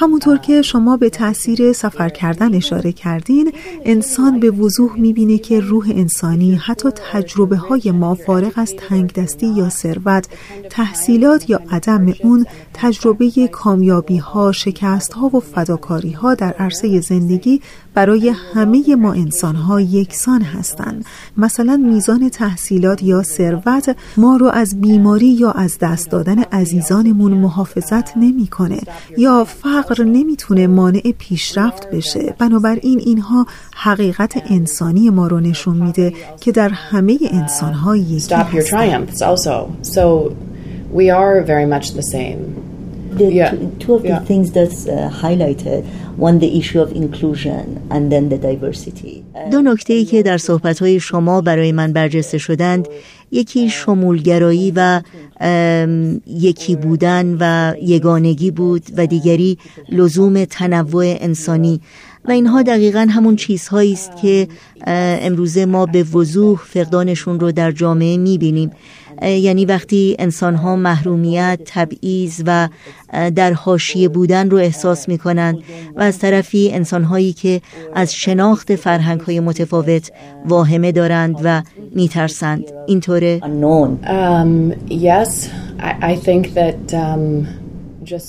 همونطور 0.00 0.38
که 0.38 0.62
شما 0.62 0.96
به 0.96 1.10
تاثیر 1.10 1.72
سفر 1.72 2.08
کردن 2.08 2.54
اشاره 2.54 2.92
کردین 2.92 3.52
انسان 3.84 4.40
به 4.40 4.50
وضوح 4.50 4.92
می‌بینه 4.98 5.38
که 5.38 5.60
روح 5.60 5.92
انسانی 5.94 6.54
حتی 6.54 6.88
تجربه 7.12 7.56
های 7.56 7.90
ما 7.90 8.14
فارغ 8.14 8.52
از 8.56 8.74
تنگ 8.78 9.12
دستی 9.12 9.46
یا 9.46 9.68
ثروت 9.68 10.28
تحصیلات 10.70 11.50
یا 11.50 11.60
عدم 11.70 12.14
اون 12.22 12.46
تجربه 12.74 13.30
کامیابی 13.52 14.16
ها 14.16 14.52
شکست 14.52 15.12
ها 15.12 15.26
و 15.36 15.40
فداکاری 15.40 16.12
ها 16.12 16.34
در 16.34 16.52
عرصه 16.52 17.00
زندگی 17.00 17.60
برای 17.98 18.32
همه 18.54 18.96
ما 18.96 19.12
انسان 19.12 19.56
ها 19.56 19.80
یکسان 19.80 20.42
هستند. 20.42 21.04
مثلا 21.36 21.76
میزان 21.76 22.28
تحصیلات 22.28 23.02
یا 23.02 23.22
ثروت 23.22 23.96
ما 24.16 24.36
رو 24.36 24.46
از 24.46 24.80
بیماری 24.80 25.26
یا 25.26 25.50
از 25.50 25.78
دست 25.78 26.10
دادن 26.10 26.38
عزیزانمون 26.38 27.32
محافظت 27.32 28.16
نمی‌کنه 28.16 28.78
یا 29.16 29.44
فقر 29.44 30.04
نمی‌تونه 30.04 30.66
مانع 30.66 31.12
پیشرفت 31.18 31.90
بشه. 31.90 32.34
بنابراین 32.38 33.00
اینها 33.06 33.46
حقیقت 33.74 34.42
انسانی 34.50 35.10
ما 35.10 35.26
رو 35.26 35.40
نشون 35.40 35.76
میده 35.76 36.12
که 36.40 36.52
در 36.52 36.68
همه 36.68 37.18
انسان 37.30 37.72
ها 37.72 37.96
یکی 37.96 38.34
هستند. 38.34 39.10
The 43.16 43.32
yeah. 43.32 43.50
two, 43.50 43.76
two 43.78 43.94
of 43.94 44.04
yeah. 44.04 44.18
the 44.18 44.26
things 44.26 44.52
that's 44.52 44.86
uh, 44.86 45.10
highlighted 45.22 45.84
one 46.16 46.38
the 46.38 46.58
issue 46.58 46.80
of 46.80 46.92
inclusion 46.92 47.86
and 47.90 48.12
then 48.12 48.28
the 48.28 48.38
diversity 48.38 49.24
دو 49.50 49.62
نکته 49.62 49.94
ای 49.94 50.04
که 50.04 50.22
در 50.22 50.38
صحبت 50.38 50.78
های 50.78 51.00
شما 51.00 51.40
برای 51.40 51.72
من 51.72 51.92
برجسته 51.92 52.38
شدند 52.38 52.88
یکی 53.30 53.70
شمولگرایی 53.70 54.72
و 54.76 55.02
یکی 56.26 56.76
بودن 56.76 57.36
و 57.40 57.74
یگانگی 57.82 58.50
بود 58.50 58.82
و 58.96 59.06
دیگری 59.06 59.58
لزوم 59.88 60.44
تنوع 60.44 61.16
انسانی 61.20 61.80
و 62.24 62.30
اینها 62.30 62.62
دقیقا 62.62 63.06
همون 63.10 63.36
چیزهایی 63.36 63.92
است 63.92 64.12
که 64.22 64.48
امروزه 64.86 65.66
ما 65.66 65.86
به 65.86 66.02
وضوح 66.02 66.58
فقدانشون 66.58 67.40
رو 67.40 67.52
در 67.52 67.72
جامعه 67.72 68.16
می‌بینیم 68.16 68.70
یعنی 69.22 69.64
وقتی 69.64 70.16
انسان 70.18 70.54
ها 70.54 70.76
محرومیت، 70.76 71.60
تبعیض 71.64 72.42
و 72.46 72.68
در 73.12 73.52
حاشیه 73.52 74.08
بودن 74.08 74.50
رو 74.50 74.56
احساس 74.56 75.08
می 75.08 75.18
کنند 75.18 75.58
و 75.96 76.02
از 76.02 76.18
طرفی 76.18 76.70
انسان 76.72 77.04
هایی 77.04 77.32
که 77.32 77.60
از 77.94 78.14
شناخت 78.14 78.76
فرهنگ 78.76 79.20
های 79.20 79.40
متفاوت 79.40 80.10
واهمه 80.46 80.92
دارند 80.92 81.40
و 81.44 81.62
میترسند 81.94 82.64
اینطوره؟ 82.86 83.40
um, 84.02 84.74
yes, 84.90 85.48
I, 85.78 86.12
I 86.12 86.16
think 86.16 86.54
that, 86.54 86.94
um... 86.94 87.46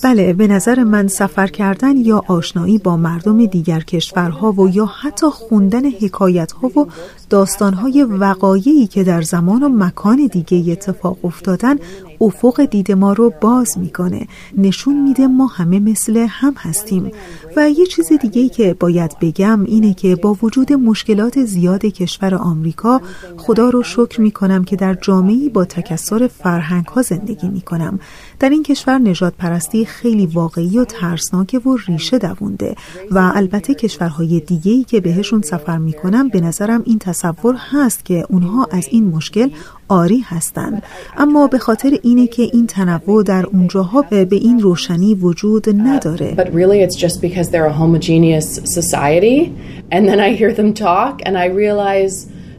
بله 0.04 0.34
به 0.34 0.48
نظر 0.48 0.84
من 0.84 1.08
سفر 1.08 1.48
کردن 1.48 1.98
یا 1.98 2.24
آشنایی 2.28 2.78
با 2.78 2.98
مردم 2.98 3.46
دیگر 3.46 3.80
کشورها 3.80 4.52
و 4.52 4.70
یا 4.70 4.86
حتی 4.86 5.28
خوندن 5.28 5.86
حکایت 5.86 6.52
ها 6.52 6.68
و 6.68 6.88
داستان 7.30 7.74
های 7.74 8.04
وقایعی 8.04 8.88
که 8.88 9.04
در 9.04 9.22
زمان 9.22 9.64
و 9.64 9.70
مکان 9.70 10.28
دیگه 10.28 10.72
اتفاق 10.72 11.18
افتادن 11.24 11.76
افق 12.22 12.66
دید 12.66 12.92
ما 12.92 13.14
رو 13.14 13.34
باز 13.42 13.78
می‌کنه. 13.78 14.28
نشون 14.58 15.02
میده 15.04 15.28
ما 15.28 15.48
همه 15.48 15.80
مثل 15.80 16.26
هم 16.30 16.54
هستیم. 16.58 17.12
و 17.56 17.70
یه 17.70 17.86
چیز 17.86 18.14
دیگه 18.14 18.50
که 18.50 18.76
باید 18.80 19.20
بگم 19.22 19.64
اینه 19.66 19.94
که 19.94 20.16
با 20.16 20.38
وجود 20.42 20.74
مشکلات 20.74 21.44
زیاد 21.46 21.86
کشور 21.86 22.36
آمریکا 22.36 23.02
خدا 23.38 23.70
رو 23.70 23.84
شکر 23.84 24.22
می‌کنم 24.22 24.64
که 24.64 24.76
در 24.76 24.94
جامعی 24.94 25.50
با 25.50 25.66
تکسر 25.66 26.28
فرهنگ 26.28 26.86
ها 26.86 27.02
زندگی 27.02 27.48
می‌کنم. 27.48 28.00
در 28.40 28.50
این 28.50 28.64
کشور 28.64 28.98
نجات 28.98 29.34
پرستی 29.40 29.86
خیلی 29.86 30.26
واقعی 30.26 30.80
و 30.80 30.86
ترسناکه 30.86 31.60
و 31.60 31.78
ریشه 31.88 32.18
دوونده 32.18 32.76
و 33.12 33.32
البته 33.36 33.74
کشورهای 33.74 34.40
دیگه 34.40 34.84
که 34.84 35.02
بهشون 35.02 35.42
سفر 35.42 35.78
می‌کنم 35.78 36.30
به 36.30 36.42
نظرم 36.42 36.84
این 36.86 37.00
تصور 37.00 37.56
هست 37.72 38.06
که 38.06 38.26
اونها 38.30 38.68
از 38.72 38.88
این 38.92 39.06
مشکل 39.06 39.50
آری 39.88 40.20
هستند. 40.20 40.84
اما 41.18 41.48
به 41.48 41.58
خاطر 41.58 41.98
اینه 42.04 42.28
که 42.28 42.44
این 42.54 42.68
تنوع 42.68 43.24
در 43.24 43.46
اونجاها 43.46 44.02
به 44.02 44.28
این 44.32 44.60
روشنی 44.60 45.16
وجود 45.16 45.70
نداره. 45.70 46.36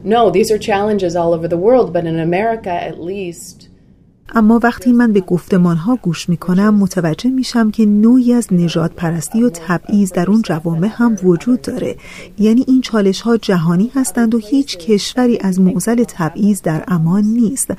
No 0.03 0.31
these 0.31 0.49
are 0.49 0.57
challenges 0.57 1.15
all 1.15 1.31
over 1.35 1.47
the 1.47 1.61
world 1.67 1.93
but 1.93 2.05
in 2.05 2.17
America 2.19 2.73
at 2.89 2.99
least 2.99 3.70
اما 4.35 4.59
وقتی 4.63 4.91
من 4.93 5.13
به 5.13 5.19
گفتمان 5.21 5.77
ها 5.77 5.95
گوش 6.01 6.29
می 6.29 6.37
کنم 6.37 6.75
متوجه 6.75 7.29
میشم 7.29 7.71
که 7.71 7.85
نوعی 7.85 8.33
از 8.33 8.53
نجات 8.53 8.91
پرستی 8.93 9.43
و 9.43 9.49
تبعیض 9.49 10.11
در 10.11 10.31
اون 10.31 10.41
جوامع 10.41 10.87
هم 10.91 11.15
وجود 11.23 11.61
داره. 11.61 11.95
یعنی 12.39 12.65
این 12.67 12.81
چالش 12.81 13.21
ها 13.21 13.37
جهانی 13.37 13.91
هستند 13.95 14.35
و 14.35 14.37
هیچ 14.37 14.77
کشوری 14.77 15.39
از 15.41 15.59
معزل 15.59 16.03
تبعیض 16.03 16.61
در 16.61 16.83
امان 16.87 17.23
نیست. 17.23 17.73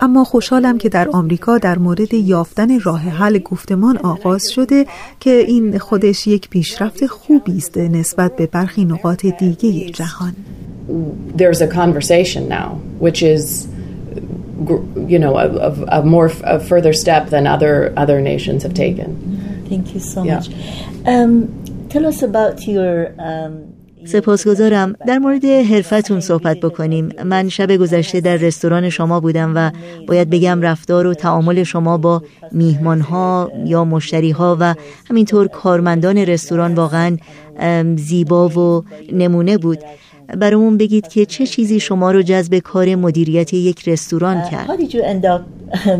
اما 0.00 0.24
خوشحالم 0.24 0.78
که 0.78 0.88
در 0.88 1.08
آمریکا 1.08 1.58
در 1.58 1.78
مورد 1.78 2.14
یافتن 2.14 2.80
راه 2.80 3.00
حل 3.00 3.38
گفتمان 3.38 3.96
آغاز 3.96 4.50
شده 4.50 4.86
که 5.20 5.30
این 5.30 5.78
خودش 5.78 6.26
یک 6.26 6.48
پیشرفت 6.48 7.06
خوبی 7.06 7.56
است 7.56 7.78
نسبت 7.78 8.36
به 8.36 8.46
برخی 8.46 8.84
نقاط 8.84 9.26
دیگه 9.26 9.90
جهان. 9.90 10.32
There's 11.36 11.60
a 11.60 11.68
conversation 11.68 12.48
now 12.48 12.80
which 12.98 13.22
is 13.22 13.68
you 15.06 15.18
know, 15.18 15.36
a, 15.38 15.48
a, 15.48 16.00
a 16.00 16.04
more 16.04 16.30
a 16.44 16.60
further 16.60 16.92
step 16.92 17.28
than 17.28 17.46
other 17.46 17.92
other 17.96 18.20
nations 18.20 18.62
have 18.62 18.74
taken. 18.74 19.64
Thank 19.68 19.94
you 19.94 20.00
so 20.00 20.24
yeah. 20.24 20.36
much. 20.36 20.48
Um, 21.06 21.88
tell 21.88 22.06
us 22.06 22.22
about 22.22 22.66
your 22.66 23.14
um, 23.18 23.74
سپاسگزارم 24.04 24.92
در 25.06 25.18
مورد 25.18 25.44
حرفتون 25.44 26.20
صحبت 26.20 26.60
بکنیم 26.60 27.08
من 27.24 27.48
شب 27.48 27.76
گذشته 27.76 28.20
در 28.20 28.36
رستوران 28.36 28.90
شما 28.90 29.20
بودم 29.20 29.52
و 29.54 29.70
باید 30.06 30.30
بگم 30.30 30.62
رفتار 30.62 31.06
و 31.06 31.14
تعامل 31.14 31.62
شما 31.62 31.98
با 31.98 32.22
میهمان 32.52 33.00
ها 33.00 33.52
یا 33.64 33.84
مشتری 33.84 34.30
ها 34.30 34.56
و 34.60 34.74
همینطور 35.10 35.48
کارمندان 35.48 36.16
رستوران 36.18 36.74
واقعا 36.74 37.16
زیبا 37.96 38.48
و 38.48 38.84
نمونه 39.12 39.58
بود 39.58 39.78
برامون 40.36 40.78
بگید 40.78 41.08
که 41.08 41.26
چه 41.26 41.46
چیزی 41.46 41.80
شما 41.80 42.10
رو 42.10 42.22
جذب 42.22 42.58
کار 42.58 42.94
مدیریت 42.94 43.54
یک 43.54 43.88
رستوران 43.88 44.42
کرد 44.50 44.66
How 44.66 44.80
did 44.80 44.94
you 44.94 45.02
end 45.02 45.24
up 45.24 45.42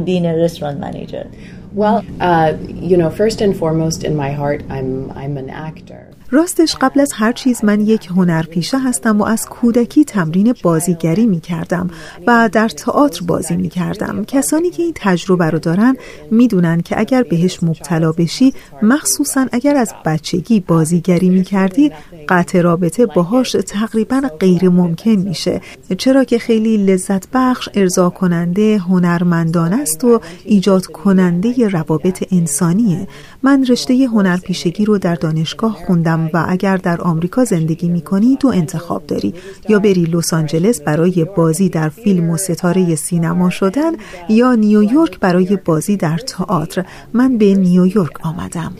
being 0.04 0.26
a 0.26 0.36
restaurant 0.36 0.78
manager? 0.80 1.26
Well, 1.74 2.04
uh, 2.20 2.54
you 2.90 2.96
know, 2.96 3.10
first 3.10 3.40
and 3.40 3.56
foremost 3.56 4.02
in 4.04 4.16
my 4.16 4.32
heart, 4.32 4.62
I'm 4.70 5.10
I'm 5.12 5.36
an 5.36 5.50
actor. 5.50 6.07
راستش 6.30 6.76
قبل 6.80 7.00
از 7.00 7.12
هر 7.14 7.32
چیز 7.32 7.64
من 7.64 7.80
یک 7.80 8.06
هنرپیشه 8.06 8.78
هستم 8.78 9.20
و 9.20 9.24
از 9.24 9.46
کودکی 9.46 10.04
تمرین 10.04 10.54
بازیگری 10.62 11.26
می 11.26 11.40
کردم 11.40 11.90
و 12.26 12.48
در 12.52 12.68
تئاتر 12.68 13.24
بازی 13.26 13.56
می 13.56 13.68
کردم. 13.68 14.24
کسانی 14.24 14.70
که 14.70 14.82
این 14.82 14.92
تجربه 14.94 15.50
رو 15.50 15.58
دارن 15.58 15.96
می‌دونن 16.30 16.80
که 16.80 17.00
اگر 17.00 17.22
بهش 17.22 17.62
مبتلا 17.62 18.12
بشی 18.12 18.54
مخصوصا 18.82 19.46
اگر 19.52 19.76
از 19.76 19.94
بچگی 20.04 20.60
بازیگری 20.60 21.28
می 21.28 21.44
کردی 21.44 21.92
قطع 22.28 22.60
رابطه 22.60 23.06
باهاش 23.06 23.56
تقریبا 23.66 24.22
غیر 24.40 24.68
ممکن 24.68 25.10
میشه. 25.10 25.60
چرا 25.98 26.24
که 26.24 26.38
خیلی 26.38 26.76
لذت 26.76 27.28
بخش 27.32 27.68
ارضا 27.74 28.10
کننده 28.10 28.78
هنرمندان 28.78 29.72
است 29.72 30.04
و 30.04 30.20
ایجاد 30.44 30.86
کننده 30.86 31.68
روابط 31.68 32.24
انسانیه. 32.32 33.08
من 33.42 33.66
رشته 33.68 33.94
هنرپیشگی 33.94 34.84
رو 34.84 34.98
در 34.98 35.14
دانشگاه 35.14 35.76
خوندم 35.86 36.30
و 36.34 36.44
اگر 36.48 36.76
در 36.76 37.00
آمریکا 37.00 37.44
زندگی 37.44 37.88
می‌کنی 37.88 38.36
تو 38.40 38.48
انتخاب 38.48 39.06
داری. 39.06 39.34
یا 39.68 39.78
بری 39.78 40.04
لس 40.04 40.32
آنجلس 40.32 40.80
برای 40.80 41.26
بازی 41.36 41.68
در 41.68 41.88
فیلم 41.88 42.30
و 42.30 42.36
ستاره 42.36 42.94
سینما 42.94 43.50
شدن 43.50 43.92
یا 44.28 44.54
نیویورک 44.54 45.20
برای 45.20 45.58
بازی 45.64 45.96
در 45.96 46.18
تئاتر. 46.18 46.84
من 47.12 47.38
به 47.38 47.54
نیویورک 47.54 48.26
آمدم. 48.26 48.72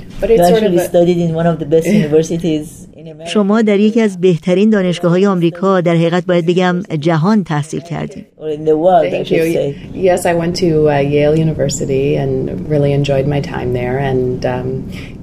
شما 3.27 3.62
در 3.62 3.81
یکی 3.81 4.00
از 4.00 4.21
بهترین 4.21 4.71
دانشگاه 4.71 5.11
های 5.11 5.27
آمریکا 5.27 5.81
در 5.81 5.95
حقیقت 5.95 6.27
باید 6.27 6.47
بگم 6.47 6.83
جهان 7.00 7.45
تحصیل 7.45 7.81
کردید. 7.81 8.27
Yes, 10.09 10.27
I 10.27 10.35
went 10.35 10.55
to 10.65 10.88
uh, 10.88 10.99
Yale 11.15 11.37
University 11.47 12.07
and 12.23 12.69
really 12.73 12.93
enjoyed 12.93 13.27
my 13.27 13.41
time 13.41 13.73
there 13.73 13.99
and 14.11 14.48
um, 14.49 15.17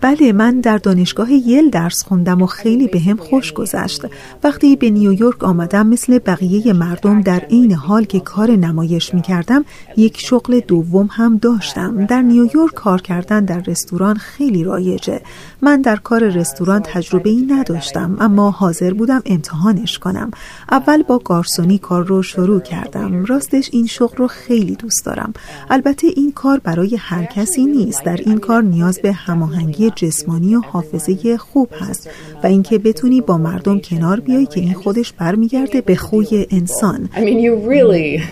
بله 0.00 0.32
من 0.32 0.60
در 0.60 0.78
دانشگاه 0.78 1.32
یل 1.32 1.70
درس 1.70 2.02
خوندم 2.02 2.42
و 2.42 2.46
خیلی 2.46 2.88
به 2.88 3.00
هم 3.00 3.16
خوش 3.16 3.52
گذشت. 3.52 4.02
وقتی 4.44 4.76
به 4.76 4.90
نیویورک 4.90 5.44
آمدم 5.44 5.86
مثل 5.86 6.18
بقیه 6.18 6.72
مردم 6.72 7.20
در 7.20 7.40
عین 7.40 7.72
حال 7.72 8.04
که 8.04 8.20
کار 8.20 8.50
نمایش 8.50 9.14
می 9.14 9.22
کردم 9.22 9.64
یک 9.96 10.20
شغل 10.20 10.60
دوم 10.60 11.08
هم 11.12 11.38
داشتم. 11.38 12.06
در 12.06 12.22
نیویورک 12.22 12.74
کار 12.74 13.02
کردن 13.02 13.44
در 13.44 13.60
رستوران 13.60 14.16
خیلی 14.16 14.64
رایجه. 14.64 15.20
من 15.62 15.80
در 15.80 15.96
کار 15.96 16.28
رستوران 16.28 16.82
تجربه 16.82 17.30
ای 17.30 17.46
نداشتم 17.50 18.16
اما 18.20 18.50
حاضر 18.50 18.92
بودم 18.94 19.22
امتحانش 19.26 19.98
کنم. 19.98 20.30
اول 20.70 21.02
با 21.02 21.18
گارسونی 21.18 21.78
کار 21.78 22.04
رو 22.04 22.22
شروع 22.22 22.60
کردم. 22.60 23.24
راستش 23.24 23.70
این 23.72 23.86
شغل 23.86 24.16
رو 24.16 24.26
خیلی 24.26 24.76
دوست 24.76 25.06
دارم. 25.06 25.32
البته 25.70 26.06
این 26.16 26.32
کار 26.32 26.58
برای 26.58 26.96
هر 26.96 27.24
کسی 27.24 27.66
نیست. 27.66 28.04
در 28.04 28.16
این 28.16 28.38
کار 28.38 28.62
نیاز 28.62 29.00
به 29.02 29.12
هماهنگی 29.26 29.90
جسمانی 29.90 30.54
و 30.54 30.60
حافظه 30.60 31.36
خوب 31.36 31.68
هست 31.80 32.10
و 32.42 32.46
اینکه 32.46 32.78
بتونی 32.78 33.20
با 33.20 33.38
مردم 33.38 33.78
کنار 33.78 34.20
بیای 34.20 34.46
که 34.46 34.60
این 34.60 34.74
خودش 34.74 35.12
برمیگرده 35.12 35.80
به 35.80 35.96
خوی 35.96 36.46
انسان. 36.50 37.08
I 37.12 37.18
mean, 37.18 37.40
you 37.40 37.68
really... 37.68 38.22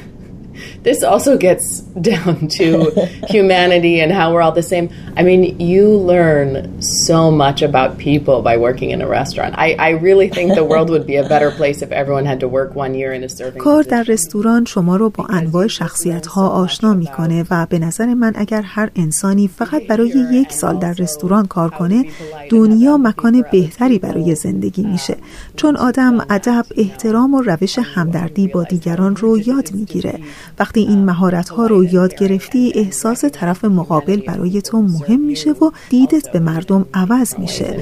this 0.82 1.02
also 1.02 1.36
gets 1.36 1.80
down 2.12 2.48
to 2.58 2.90
humanity 3.28 4.00
and 4.00 4.12
how 4.12 4.32
we're 4.32 4.42
all 4.42 4.52
the 4.52 4.62
same. 4.62 4.88
I 5.16 5.22
mean, 5.22 5.42
you 5.60 5.86
learn 6.12 6.80
so 6.80 7.30
much 7.30 7.62
about 7.62 7.98
people 7.98 8.42
by 8.42 8.56
working 8.56 8.90
in 8.90 9.00
a 9.00 9.08
restaurant. 9.08 9.54
I, 9.56 9.68
I 9.78 9.90
really 9.90 10.28
think 10.28 10.54
the 10.54 10.64
world 10.64 10.88
would 10.90 11.06
be 11.06 11.16
a 11.16 11.28
better 11.28 11.50
place 11.50 11.82
if 11.82 11.90
everyone 11.92 12.26
had 12.26 12.40
to 12.40 12.48
work 12.48 12.74
one 12.74 12.94
year 12.94 13.12
in 13.12 13.22
a 13.24 13.28
serving 13.28 13.62
کار 13.62 13.82
در 13.82 14.02
رستوران 14.02 14.64
شما 14.64 14.96
رو 14.96 15.10
با 15.10 15.26
انواع 15.30 15.66
شخصیت 15.66 16.26
ها 16.26 16.48
آشنا 16.48 16.94
می‌کنه 16.94 17.44
و 17.50 17.66
به 17.70 17.78
نظر 17.78 18.14
من 18.14 18.32
اگر 18.34 18.62
هر 18.62 18.90
انسانی 18.96 19.48
فقط 19.48 19.86
برای 19.86 20.12
یک 20.32 20.52
سال 20.52 20.78
در 20.78 20.92
رستوران 20.92 21.46
کار 21.46 21.70
کنه 21.70 22.04
دنیا 22.50 22.96
مکان 22.96 23.44
بهتری 23.52 23.98
برای 23.98 24.34
زندگی 24.34 24.82
میشه 24.82 25.16
چون 25.56 25.76
آدم 25.76 26.26
ادب 26.30 26.66
احترام 26.76 27.34
و 27.34 27.42
روش 27.42 27.78
همدردی 27.78 28.48
با 28.48 28.62
دیگران 28.62 29.16
رو 29.16 29.38
یاد 29.38 29.68
می‌گیره 29.74 30.18
وقتی 30.58 30.80
این 30.80 31.04
مهارت 31.04 31.48
ها 31.48 31.66
رو 31.66 31.84
یاد 31.84 32.14
گرفتی 32.14 32.72
احساس 32.74 33.24
طرف 33.24 33.64
مقابل 33.64 34.20
برای 34.26 34.62
تو 34.62 34.82
مهم 34.82 35.20
میشه 35.20 35.50
و 35.50 35.70
دیدت 35.90 36.32
به 36.32 36.38
مردم 36.38 36.86
عوض 36.94 37.34
میشه 37.38 37.76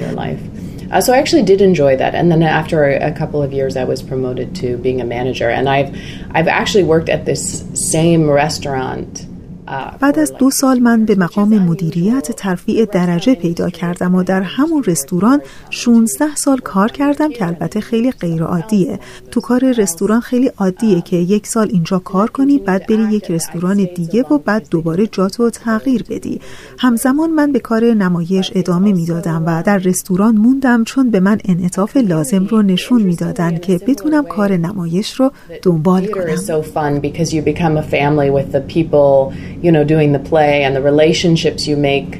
Uh, 0.93 1.01
so 1.01 1.11
I 1.11 1.17
actually 1.17 1.41
did 1.41 1.59
enjoy 1.59 1.95
that, 1.97 2.13
and 2.13 2.31
then 2.31 2.43
after 2.43 2.83
a 2.83 3.11
couple 3.11 3.41
of 3.41 3.51
years, 3.51 3.75
I 3.75 3.83
was 3.83 4.03
promoted 4.03 4.47
to 4.61 4.77
being 4.77 5.01
a 5.01 5.05
manager, 5.05 5.49
and 5.49 5.67
I've 5.67 5.89
I've 6.35 6.47
actually 6.47 6.85
worked 6.93 7.09
at 7.09 7.25
this 7.25 7.63
same 7.73 8.29
restaurant 8.29 9.25
بعد 9.99 10.19
از 10.19 10.33
دو 10.39 10.49
سال 10.49 10.79
من 10.79 11.05
به 11.05 11.15
مقام 11.15 11.59
مدیریت 11.59 12.31
ترفیع 12.31 12.85
درجه 12.85 13.35
پیدا 13.35 13.69
کردم 13.69 14.15
و 14.15 14.23
در 14.23 14.41
همون 14.41 14.83
رستوران 14.83 15.41
16 15.69 16.35
سال 16.35 16.57
کار 16.57 16.91
کردم 16.91 17.31
که 17.31 17.47
البته 17.47 17.79
خیلی 17.79 18.11
غیر 18.11 18.43
عادیه 18.43 18.99
تو 19.31 19.41
کار 19.41 19.71
رستوران 19.71 20.19
خیلی 20.21 20.51
عادیه 20.57 21.01
که 21.01 21.15
یک 21.15 21.47
سال 21.47 21.69
اینجا 21.71 21.99
کار 21.99 22.29
کنی 22.29 22.57
بعد 22.59 22.87
بری 22.87 23.03
یک 23.03 23.31
رستوران 23.31 23.87
دیگه 23.95 24.21
و 24.21 24.37
بعد 24.37 24.67
دوباره 24.71 25.07
جاتو 25.07 25.49
تغییر 25.49 26.03
بدی. 26.09 26.41
همزمان 26.79 27.29
من 27.29 27.51
به 27.51 27.59
کار 27.59 27.83
نمایش 27.83 28.51
ادامه 28.55 28.93
می‌دادم 28.93 29.43
و 29.47 29.63
در 29.63 29.77
رستوران 29.77 30.35
موندم 30.35 30.83
چون 30.83 31.09
به 31.11 31.19
من 31.19 31.37
انعطاف 31.45 31.97
لازم 31.97 32.45
رو 32.45 32.61
نشون 32.61 33.01
می‌دادن 33.01 33.57
که 33.57 33.77
بتونم 33.87 34.25
کار 34.25 34.57
نمایش 34.57 35.13
رو 35.13 35.31
دنبال 35.61 36.05
کنم. 36.05 36.23
You 39.63 39.71
know, 39.71 39.83
doing 39.85 40.11
the 40.11 40.19
play 40.19 40.63
and 40.63 40.75
the 40.75 40.81
relationships 40.81 41.65
you 41.65 41.77
make 41.77 42.19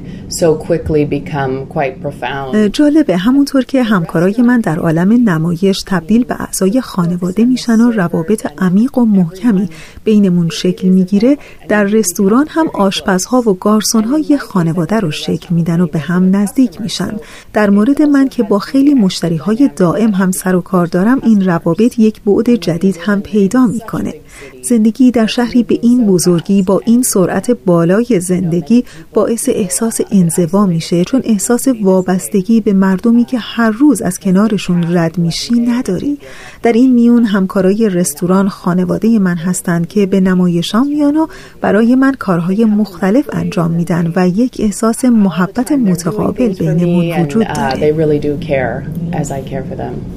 جالبه. 2.68 3.18
همونطور 3.18 3.64
که 3.64 3.84
همکارای 3.84 4.36
من 4.42 4.60
در 4.60 4.80
عالم 4.80 5.30
نمایش 5.30 5.84
تبدیل 5.88 6.24
به 6.24 6.42
اعضای 6.42 6.82
خانواده 6.82 7.46
میشن 7.46 7.82
و 7.82 7.92
روابط 7.92 8.48
عمیق 8.58 8.98
و 8.98 9.06
محکمی 9.06 9.70
بینمون 10.04 10.50
شکل 10.50 10.88
می‌گیره 10.88 11.38
در 11.70 11.84
رستوران 11.84 12.46
هم 12.50 12.68
آشپزها 12.74 13.42
و 13.42 13.54
گارسونها 13.54 14.20
یه 14.20 14.38
خانواده 14.38 15.00
رو 15.00 15.12
شکل 15.12 15.56
میدن 15.56 15.82
و 15.82 15.88
به 15.88 16.00
هم 16.00 16.36
نزدیک 16.36 16.82
میشن. 16.82 17.12
در 17.54 17.70
مورد 17.70 18.02
من 18.02 18.28
که 18.28 18.44
با 18.44 18.60
خیلی 18.60 18.94
مشتری 18.94 19.38
های 19.38 19.70
دائم 19.76 20.10
هم 20.10 20.32
سر 20.32 20.56
و 20.56 20.62
کار 20.62 20.86
دارم 20.86 21.20
این 21.24 21.46
روابط 21.46 22.00
یک 22.00 22.22
بعد 22.22 22.56
جدید 22.56 22.98
هم 23.02 23.22
پیدا 23.22 23.66
می‌کنه. 23.66 24.14
زندگی 24.62 25.12
در 25.12 25.26
شهری 25.26 25.64
به 25.64 25.80
این 25.82 26.08
بزرگی 26.08 26.62
با 26.62 26.82
این 26.86 27.04
سرعت 27.04 27.52
بالای 27.52 28.20
زندگی 28.20 28.84
باعث 29.14 29.50
احساس 29.50 30.02
انزوا 30.24 30.66
میشه 30.66 31.04
چون 31.04 31.22
احساس 31.26 31.68
وابستگی 31.82 32.62
به 32.62 32.74
مردمی 32.74 33.26
که 33.26 33.38
هر 33.40 33.72
روز 33.72 34.02
از 34.02 34.20
کنارشون 34.20 34.98
رد 34.98 35.18
میشی 35.18 35.54
نداری 35.54 36.18
در 36.64 36.74
این 36.74 36.94
میون 36.94 37.26
همکارای 37.26 37.90
رستوران 37.90 38.50
خانواده 38.50 39.20
من 39.20 39.36
هستند 39.36 39.88
که 39.88 40.06
به 40.06 40.20
نمایشان 40.20 40.88
میان 40.88 41.18
و 41.18 41.28
برای 41.62 41.96
من 41.96 42.14
کارهای 42.14 42.66
مختلف 42.66 43.30
انجام 43.34 43.72
میدن 43.72 44.14
و 44.16 44.28
یک 44.28 44.58
احساس 44.60 45.06
محبت 45.06 45.72
متقابل 45.72 46.54
بینمون 46.54 47.24
وجود 47.24 47.46
uh, 47.46 47.58
داره 47.58 47.94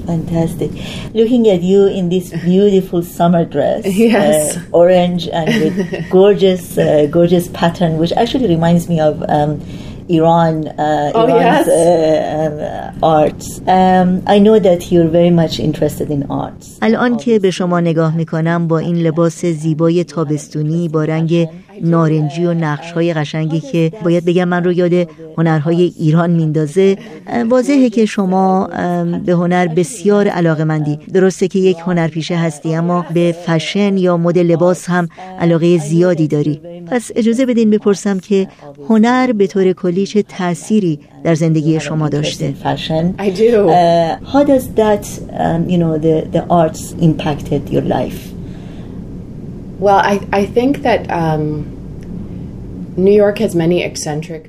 Fantastic. 0.06 0.70
Looking 1.14 1.48
at 1.48 1.62
you 1.62 1.86
in 1.86 2.08
this 2.08 2.30
beautiful 2.44 3.02
summer 3.02 3.44
dress. 3.44 3.82
yes. 4.06 4.56
uh, 4.56 4.60
orange 4.72 5.28
and 5.28 5.48
with 5.48 6.10
gorgeous, 6.10 6.78
uh, 6.78 7.06
gorgeous 7.10 7.48
pattern, 7.48 7.98
which 7.98 8.12
actually 8.12 8.48
reminds 8.48 8.88
me 8.88 9.00
of 9.00 9.22
um, 9.28 9.60
Iran, 10.08 10.68
uh, 10.68 11.12
oh, 11.14 11.26
Iran's 11.26 11.66
yes. 11.66 11.68
uh, 11.68 12.92
um, 12.92 13.02
arts. 13.02 13.60
Um, 13.66 14.22
I 14.26 14.38
know 14.38 14.58
that 14.58 14.92
you're 14.92 15.08
very 15.08 15.30
much 15.30 15.58
interested 15.58 16.10
in 16.10 16.22
arts. 16.30 16.78
الان 16.82 17.16
که 17.16 17.38
به 17.38 17.50
شما 17.50 17.80
نگاه 17.80 18.16
می‌کنم 18.16 18.68
با 18.68 18.78
این 18.78 18.96
لباس 18.96 19.44
زیبای 19.44 20.04
تابستونی 20.04 20.88
با 20.88 21.04
رنگ 21.04 21.48
نارنجی 21.82 22.46
و 22.46 22.54
نقش 22.54 22.92
های 22.92 23.12
قشنگی 23.12 23.60
که 23.60 23.92
باید 24.04 24.24
بگم 24.24 24.48
من 24.48 24.64
رو 24.64 24.72
یاد 24.72 25.08
هنرهای 25.38 25.92
ایران 25.98 26.30
میندازه 26.30 26.96
واضحه 27.48 27.90
که 27.90 28.06
شما 28.06 28.66
به 29.26 29.32
هنر 29.32 29.66
بسیار 29.66 30.28
علاقه 30.28 30.64
مندی 30.64 30.98
درسته 31.12 31.48
که 31.48 31.58
یک 31.58 31.76
هنرپیشه 31.86 32.36
هستی 32.36 32.74
اما 32.74 33.06
به 33.14 33.34
فشن 33.46 33.96
یا 33.96 34.16
مد 34.16 34.38
لباس 34.38 34.90
هم 34.90 35.08
علاقه 35.40 35.78
زیادی 35.78 36.28
داری. 36.28 36.60
پس 36.86 37.10
اجازه 37.16 37.46
بدین 37.46 37.70
بپرسم 37.70 38.18
که 38.18 38.48
هنر 38.88 39.32
به 39.32 39.46
طور 39.46 39.72
کلی 39.72 40.06
چه 40.06 40.22
تأثیری 40.22 40.98
در 41.24 41.34
زندگی 41.34 41.80
شما 41.80 42.08
داشته؟ 42.08 42.54
I 43.18 43.30
do. 43.30 43.68
Uh, 43.68 44.18
how 44.32 44.44
does 44.44 44.64
that 44.74 45.04
um, 45.44 45.68
you 45.68 45.78
know 45.82 45.98
the 45.98 46.16
the 46.36 46.42
arts 46.60 46.82
impacted 47.08 47.62
your 47.74 47.82
life? 47.96 48.35
Well, 49.78 49.96
I, 49.96 50.26
I 50.32 50.46
think 50.46 50.82
that 50.82 51.10
um, 51.10 51.64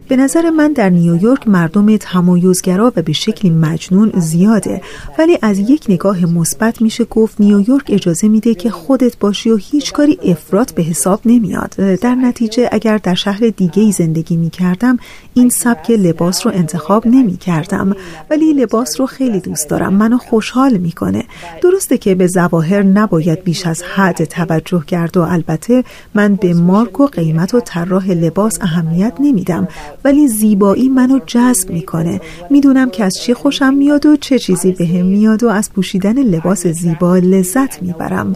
به 0.07 0.15
نظر 0.15 0.49
من 0.49 0.73
در 0.73 0.89
نیویورک 0.89 1.47
مردم 1.47 1.97
تمایزگرا 1.97 2.93
و 2.95 3.01
به 3.01 3.13
شکلی 3.13 3.51
مجنون 3.51 4.11
زیاده 4.15 4.81
ولی 5.19 5.37
از 5.41 5.59
یک 5.59 5.85
نگاه 5.89 6.25
مثبت 6.25 6.81
میشه 6.81 7.03
گفت 7.05 7.41
نیویورک 7.41 7.85
اجازه 7.89 8.27
میده 8.27 8.55
که 8.55 8.69
خودت 8.69 9.17
باشی 9.19 9.49
و 9.49 9.55
هیچ 9.55 9.93
کاری 9.93 10.19
افراط 10.23 10.71
به 10.71 10.83
حساب 10.83 11.19
نمیاد. 11.25 11.75
در 12.01 12.15
نتیجه 12.15 12.69
اگر 12.71 12.97
در 12.97 13.13
شهر 13.13 13.53
دیگه 13.57 13.91
زندگی 13.91 14.37
می‌کردم 14.37 14.97
این 15.37 15.49
سبک 15.49 15.91
لباس 15.91 16.45
رو 16.45 16.51
انتخاب 16.55 17.07
نمی‌کردم 17.07 17.95
ولی 18.29 18.53
لباس 18.53 18.99
رو 18.99 19.05
خیلی 19.05 19.39
دوست 19.39 19.69
دارم. 19.69 19.93
منو 19.93 20.17
خوشحال 20.17 20.77
می‌کنه. 20.77 21.23
درسته 21.61 21.97
که 21.97 22.15
به 22.15 22.27
زواهر 22.27 22.83
نباید 22.83 23.43
بیش 23.43 23.67
از 23.67 23.83
حد 23.95 24.23
توجه 24.23 24.83
کرد 24.87 25.17
و 25.17 25.21
البته 25.21 25.83
من 26.13 26.35
به 26.35 26.53
مارک 26.53 26.99
و 26.99 27.05
قیمت 27.05 27.53
و 27.53 27.59
طراح 27.59 28.11
لباس 28.11 28.37
لباس 28.37 28.61
اهمیت 28.61 29.13
نمیدم 29.19 29.67
ولی 30.03 30.27
زیبایی 30.27 30.89
منو 30.89 31.19
جذب 31.25 31.69
می‌کنه. 31.69 32.21
می‌دونم 32.49 32.89
که 32.89 33.03
از 33.03 33.13
چی 33.13 33.33
خوشم 33.33 33.73
میاد 33.73 34.05
و 34.05 34.15
چه 34.15 34.39
چیزی 34.39 34.71
بهم 34.71 35.05
میاد 35.05 35.43
و 35.43 35.49
از 35.49 35.73
پوشیدن 35.73 36.23
لباس 36.23 36.67
زیبا 36.67 37.17
لذت 37.17 37.81
می‌برم. 37.81 38.33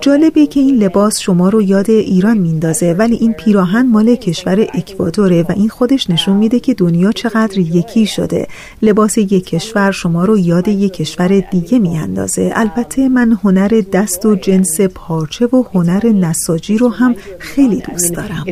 جالبه 0.00 0.46
که 0.46 0.60
این 0.60 0.76
لباس 0.76 1.20
شما 1.20 1.48
رو 1.48 1.62
یاد 1.62 1.90
ایران 1.90 2.38
میندازه 2.38 2.92
ولی 2.98 3.16
این 3.16 3.32
پیراهن 3.32 3.86
مال 3.86 4.14
کشور 4.14 4.60
اکوادوره 4.74 5.42
و 5.42 5.52
این 5.56 5.68
خودش 5.68 6.10
نشون 6.10 6.36
میده 6.38 6.60
که 6.60 6.74
دنیا 6.74 7.12
چقدر 7.12 7.58
یکی 7.58 8.06
شده 8.06 8.46
لباس 8.82 9.18
یک 9.18 9.46
کشور 9.46 9.90
شما 9.90 10.24
رو 10.24 10.38
یاد 10.38 10.68
یک 10.68 10.92
کشور 10.92 11.28
دیگه 11.50 11.78
میاندازه 11.78 12.52
البته 12.54 13.08
من 13.08 13.38
هنر 13.44 13.82
دست 13.92 14.26
و 14.26 14.34
جنس 14.34 14.80
پارچه 14.80 15.46
و 15.46 15.64
هنر 15.74 16.06
نساجی 16.06 16.78
رو 16.78 16.88
هم 16.88 17.16
خیلی 17.38 17.80
دوست 17.80 18.14
دارم 18.14 18.44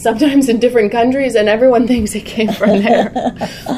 sometimes 0.00 0.48
in 0.48 0.58
different 0.58 0.90
countries 0.90 1.34
and 1.34 1.48
everyone 1.48 1.86
thinks 1.86 2.14
it 2.14 2.24
came 2.24 2.50
from 2.52 2.82
there. 2.82 3.10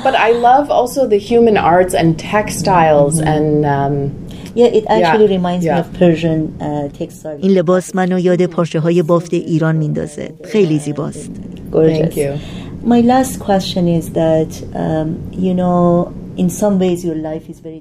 but 0.05 0.15
I 0.15 0.31
love 0.31 0.71
also 0.71 1.07
the 1.07 1.19
human 1.19 1.57
arts 1.57 1.95
and 1.95 2.19
textiles 2.19 3.19
mm-hmm. 3.19 3.27
and 3.27 3.67
um, 3.67 4.22
Yeah, 4.55 4.79
it 4.79 4.85
actually 4.89 5.27
yeah. 5.27 5.37
reminds 5.39 5.65
yeah. 5.65 5.75
me 5.75 5.81
of 5.81 5.93
Persian 6.01 6.41
uh, 6.61 6.89
textiles. 6.99 7.43
این 7.43 7.51
لباس 7.51 7.97
منو 7.97 8.19
یاد 8.19 8.47
پارچه 8.47 8.81
های 8.81 9.03
بافت 9.03 9.35
ایران 9.35 9.77
میندازه. 9.77 10.35
خیلی 10.45 10.79
زیباست. 10.79 11.31
Gorgeous. 11.73 11.99
Thank 11.99 12.17
you. 12.17 12.33
My 12.85 13.01
last 13.01 13.39
question 13.39 13.85
is 13.99 14.11
that 14.11 14.51
um, 14.75 15.09
you 15.33 15.55
know 15.55 16.13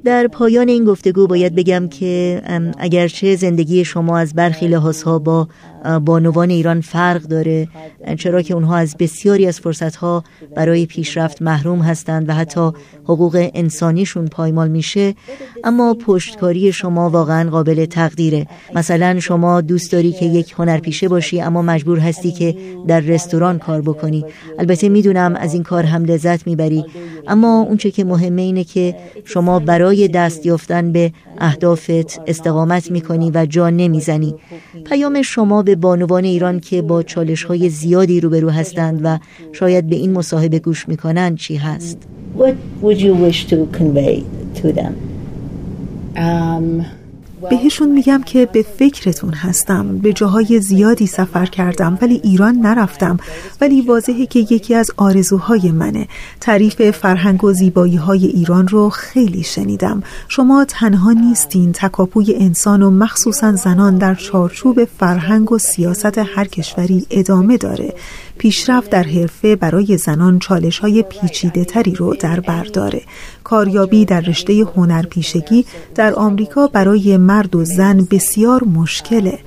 در 0.03 0.27
پایان 0.27 0.69
این 0.69 0.85
گفتگو 0.85 1.27
باید 1.27 1.55
بگم 1.55 1.87
که 1.87 2.41
اگرچه 2.77 3.35
زندگی 3.35 3.85
شما 3.85 4.17
از 4.17 4.33
برخی 4.33 4.67
لحاظها 4.67 5.19
با 5.19 5.47
بانوان 6.05 6.49
ایران 6.49 6.81
فرق 6.81 7.21
داره 7.21 7.67
چرا 8.17 8.41
که 8.41 8.53
اونها 8.53 8.77
از 8.77 8.95
بسیاری 8.99 9.47
از 9.47 9.59
فرصتها 9.59 10.23
برای 10.55 10.85
پیشرفت 10.85 11.41
محروم 11.41 11.79
هستند 11.79 12.29
و 12.29 12.33
حتی 12.33 12.71
حقوق 13.03 13.49
انسانیشون 13.53 14.27
پایمال 14.27 14.67
میشه. 14.67 15.15
اما 15.63 15.93
پشتکاری 15.93 16.73
شما 16.73 17.09
واقعا 17.09 17.49
قابل 17.49 17.85
تقدیره. 17.85 18.47
مثلا 18.75 19.19
شما 19.19 19.61
دوست 19.61 19.91
داری 19.91 20.11
که 20.11 20.25
یک 20.25 20.53
هنرپیشه 20.57 21.07
باشی 21.07 21.41
اما 21.41 21.61
مجبور 21.61 21.99
هستی 21.99 22.31
که 22.31 22.55
در 22.87 22.99
رستوران 22.99 23.59
کار 23.59 23.81
بکنی. 23.81 24.25
البته 24.59 24.89
می‌دونم 24.89 25.35
از 25.35 25.53
این 25.53 25.63
کار 25.63 25.83
هم 25.83 26.05
لذت 26.05 26.47
می‌بری. 26.47 26.85
اما 27.27 27.61
اونچه 27.61 27.91
که 27.91 28.03
مهمه 28.03 28.41
اینه 28.41 28.63
که 28.63 28.95
شما 29.25 29.59
برای 29.59 30.07
دست 30.07 30.45
یافتن 30.45 30.91
به 30.91 31.13
اهدافت 31.37 32.21
استقامت 32.27 32.91
می‌کنی 32.91 33.31
و 33.31 33.45
جا 33.45 33.69
نمی‌زنی. 33.69 34.35
پیام 34.85 35.21
شما 35.21 35.61
به 35.61 35.70
بانوان 35.75 36.23
ایران 36.23 36.59
که 36.59 36.81
با 36.81 37.03
چالش 37.03 37.43
های 37.43 37.69
زیادی 37.69 38.21
روبرو 38.21 38.49
هستند 38.49 39.01
و 39.03 39.19
شاید 39.51 39.87
به 39.87 39.95
این 39.95 40.13
مصاحبه 40.13 40.59
گوش 40.59 40.87
می‌کنند 40.89 41.37
چی 41.37 41.55
هست؟ 41.55 41.97
What 42.37 42.83
would 42.83 42.97
you 42.97 43.13
wish 43.13 43.45
to 43.49 43.55
convey 43.77 44.23
to 44.61 44.71
them? 44.71 44.93
Um... 46.15 46.85
بهشون 47.49 47.91
میگم 47.91 48.23
که 48.23 48.45
به 48.45 48.65
فکرتون 48.77 49.33
هستم. 49.33 49.97
به 49.97 50.13
جاهای 50.13 50.59
زیادی 50.59 51.07
سفر 51.07 51.45
کردم 51.45 51.97
ولی 52.01 52.21
ایران 52.23 52.55
نرفتم. 52.55 53.17
ولی 53.61 53.81
واضحه 53.81 54.25
که 54.25 54.39
یکی 54.39 54.75
از 54.75 54.91
آرزوهای 54.97 55.71
منه. 55.71 56.07
تعریف 56.39 56.91
فرهنگ 56.91 57.43
و 57.43 57.53
زیبایی 57.53 57.95
های 57.95 58.25
ایران 58.25 58.67
رو 58.67 58.89
خیلی 58.89 59.43
شنیدم. 59.43 60.03
شما 60.27 60.65
تنها 60.65 61.11
نیستین. 61.11 61.71
تکاپوی 61.71 62.35
انسان 62.35 62.81
و 62.81 62.91
مخصوصا 62.91 63.55
زنان 63.55 63.97
در 63.97 64.15
چارچوب 64.15 64.85
فرهنگ 64.85 65.51
و 65.51 65.57
سیاست 65.57 66.17
هر 66.17 66.45
کشوری 66.45 67.05
ادامه 67.09 67.57
داره. 67.57 67.93
پیشرفت 68.37 68.89
در 68.89 69.03
حرفه 69.03 69.55
برای 69.55 69.97
زنان 69.97 70.39
چالش 70.39 70.79
های 70.79 71.03
پیچیده 71.03 71.65
تری 71.65 71.95
رو 71.95 72.15
در 72.15 72.39
بر 72.39 72.63
داره. 72.63 73.01
کاریابی 73.51 74.05
در 74.05 74.21
رشته 74.21 74.65
هنرپیشگی 74.75 75.65
در 75.95 76.13
آمریکا 76.13 76.67
برای 76.67 77.17
مرد 77.17 77.55
و 77.55 77.65
زن 77.65 78.07
بسیار 78.11 78.63
مشکله. 78.63 79.39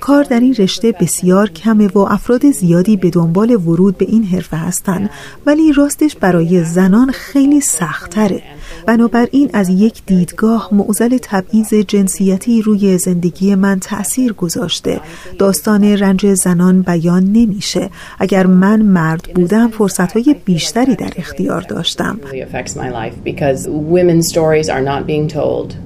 کار 0.00 0.24
در 0.24 0.40
این 0.40 0.54
رشته 0.54 0.92
بسیار 1.00 1.50
کمه 1.50 1.88
و 1.88 1.98
افراد 1.98 2.50
زیادی 2.50 2.96
به 2.96 3.10
دنبال 3.10 3.50
ورود 3.50 3.98
به 3.98 4.04
این 4.08 4.24
حرفه 4.24 4.56
هستند 4.56 5.10
ولی 5.46 5.72
راستش 5.72 6.16
برای 6.16 6.64
زنان 6.64 7.10
خیلی 7.10 7.60
سختره. 7.60 8.42
بنابراین 8.86 9.50
از 9.52 9.68
یک 9.68 10.02
دیدگاه 10.06 10.68
معزل 10.72 11.18
تبعیض 11.22 11.74
جنسیتی 11.74 12.62
روی 12.62 12.98
زندگی 12.98 13.54
من 13.54 13.80
تأثیر 13.80 14.32
گذاشته. 14.32 15.00
داستان 15.38 15.84
رنج 15.84 16.34
زنان 16.34 16.82
بیان 16.82 17.24
نمیشه. 17.24 17.90
اگر 18.18 18.46
من 18.46 18.82
مرد 18.82 19.28
بودم 19.34 19.68
فرصتهای 19.68 20.36
بیشتری 20.44 20.96
در 20.96 21.12
اختیار 21.16 21.60
داشتم. 21.60 22.20
because 23.38 23.68
women's 23.68 24.26
stories 24.26 24.68
are 24.68 24.80
not 24.80 25.06
being 25.06 25.28
told. 25.28 25.76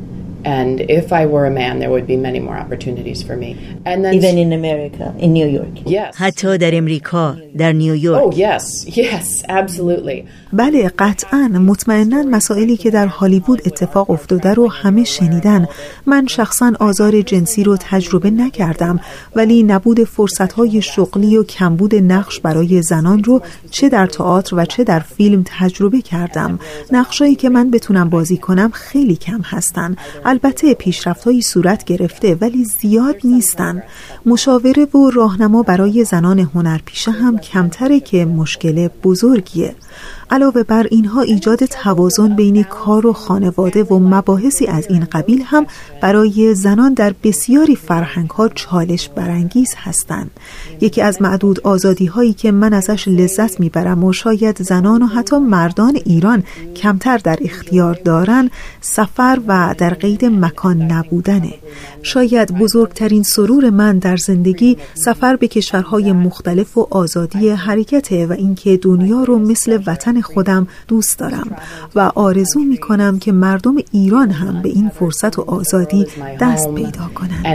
And 0.44 0.80
if 1.00 1.12
I 1.12 1.26
were 1.26 1.46
a 1.46 1.50
man, 1.50 1.78
there 1.78 1.90
would 1.90 2.06
be 2.06 2.16
many 2.16 2.40
more 2.40 2.56
opportunities 2.56 3.22
for 3.22 3.36
me. 3.36 3.50
And 3.84 4.04
then 4.04 4.14
even 4.14 4.38
in 4.38 4.52
America, 4.52 5.14
in 5.18 5.32
New 5.32 5.46
York. 5.46 5.74
Yes. 5.86 6.16
حتی 6.16 6.58
در 6.58 6.76
امریکا، 6.76 7.36
در 7.58 7.72
نیویورک. 7.72 8.22
Oh 8.22 8.36
yes, 8.36 8.86
yes, 9.02 9.44
absolutely. 9.48 10.24
بله 10.52 10.88
قطعا 10.98 11.48
مطمئنا 11.48 12.22
مسائلی 12.22 12.76
که 12.76 12.90
در 12.90 13.06
هالیوود 13.06 13.62
اتفاق 13.66 14.10
افتاده 14.10 14.54
رو 14.54 14.70
همه 14.70 15.04
شنیدن 15.04 15.68
من 16.06 16.26
شخصا 16.26 16.72
آزار 16.80 17.20
جنسی 17.20 17.64
رو 17.64 17.76
تجربه 17.80 18.30
نکردم 18.30 19.00
ولی 19.36 19.62
نبود 19.62 20.04
فرصتهای 20.04 20.82
شغلی 20.82 21.36
و 21.36 21.42
کمبود 21.42 21.94
نقش 21.94 22.40
برای 22.40 22.82
زنان 22.82 23.24
رو 23.24 23.42
چه 23.70 23.88
در 23.88 24.06
تئاتر 24.06 24.56
و 24.56 24.64
چه 24.64 24.84
در 24.84 25.00
فیلم 25.00 25.44
تجربه 25.46 26.00
کردم 26.00 26.58
نقشایی 26.92 27.34
که 27.34 27.48
من 27.48 27.70
بتونم 27.70 28.10
بازی 28.10 28.36
کنم 28.36 28.70
خیلی 28.70 29.16
کم 29.16 29.40
هستن 29.44 29.96
البته 30.32 30.74
پیشرفتهایی 30.74 31.42
صورت 31.42 31.84
گرفته 31.84 32.34
ولی 32.40 32.64
زیاد 32.64 33.16
نیستن. 33.24 33.82
مشاوره 34.26 34.84
و 34.84 35.10
راهنما 35.10 35.62
برای 35.62 36.04
زنان 36.04 36.38
هنرپیشه 36.38 37.10
هم 37.10 37.38
کمتره 37.38 38.00
که 38.00 38.24
مشکل 38.24 38.88
بزرگیه. 38.88 39.74
علاوه 40.32 40.62
بر 40.62 40.86
اینها 40.90 41.20
ایجاد 41.20 41.64
توازن 41.64 42.36
بین 42.36 42.62
کار 42.62 43.06
و 43.06 43.12
خانواده 43.12 43.82
و 43.84 43.98
مباحثی 43.98 44.66
از 44.66 44.86
این 44.90 45.04
قبیل 45.04 45.42
هم 45.46 45.66
برای 46.02 46.54
زنان 46.54 46.94
در 46.94 47.14
بسیاری 47.22 47.76
فرهنگ 47.76 48.30
ها 48.30 48.48
چالش 48.48 49.08
برانگیز 49.08 49.74
هستند. 49.76 50.30
یکی 50.80 51.02
از 51.02 51.22
معدود 51.22 51.60
آزادی 51.60 52.06
هایی 52.06 52.32
که 52.32 52.52
من 52.52 52.72
ازش 52.72 53.08
لذت 53.08 53.60
می‌برم 53.60 54.04
و 54.04 54.12
شاید 54.12 54.62
زنان 54.62 55.02
و 55.02 55.06
حتی 55.06 55.38
مردان 55.38 55.96
ایران 56.04 56.44
کمتر 56.76 57.18
در 57.18 57.38
اختیار 57.40 57.98
دارن 58.04 58.50
سفر 58.80 59.40
و 59.46 59.74
در 59.78 59.94
قید 59.94 60.24
مکان 60.24 60.82
نبودنه. 60.82 61.54
شاید 62.02 62.58
بزرگترین 62.58 63.22
سرور 63.22 63.70
من 63.70 63.98
در 63.98 64.16
زندگی 64.16 64.76
سفر 64.94 65.36
به 65.36 65.48
کشورهای 65.48 66.12
مختلف 66.12 66.78
و 66.78 66.86
آزادی 66.90 67.48
حرکته 67.48 68.26
و 68.26 68.32
اینکه 68.32 68.76
دنیا 68.76 69.22
رو 69.22 69.38
مثل 69.38 69.82
وطن 69.86 70.21
خودم 70.22 70.66
دوست 70.88 71.18
دارم 71.18 71.56
و 71.94 72.12
آرزو 72.14 72.60
می 72.60 72.78
کنم 72.78 73.18
که 73.18 73.32
مردم 73.32 73.74
ایران 73.92 74.30
هم 74.30 74.62
به 74.62 74.68
این 74.68 74.88
فرصت 74.88 75.38
و 75.38 75.42
آزادی 75.50 76.06
دست 76.40 76.74
پیدا 76.74 77.10
کنند. 77.14 77.46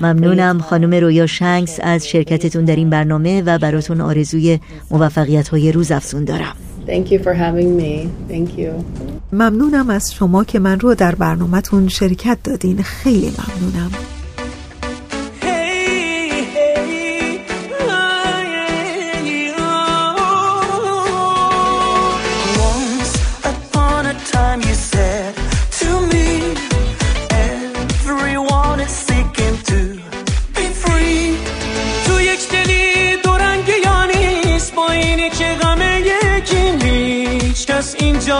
ممنونم 0.00 0.58
خانم 0.58 0.94
رویا 0.94 1.26
شنگس 1.26 1.78
از 1.82 2.08
شرکتتون 2.08 2.64
در 2.64 2.76
این 2.76 2.90
برنامه 2.90 3.42
و 3.42 3.58
براتون 3.58 4.00
آرزوی 4.00 4.58
موفقیت 4.90 5.48
های 5.48 5.72
روز 5.72 5.92
افزون 5.92 6.24
دارم 6.24 6.56
Thank 6.86 7.10
you 7.12 7.18
for 7.18 7.34
having 7.34 7.76
me. 7.76 8.08
Thank 8.28 8.58
you. 8.58 8.70
ممنونم 9.32 9.90
از 9.90 10.14
شما 10.14 10.44
که 10.44 10.58
من 10.58 10.80
رو 10.80 10.94
در 10.94 11.14
برنامهتون 11.14 11.88
شرکت 11.88 12.38
دادین 12.44 12.82
خیلی 12.82 13.32
ممنونم 13.38 13.90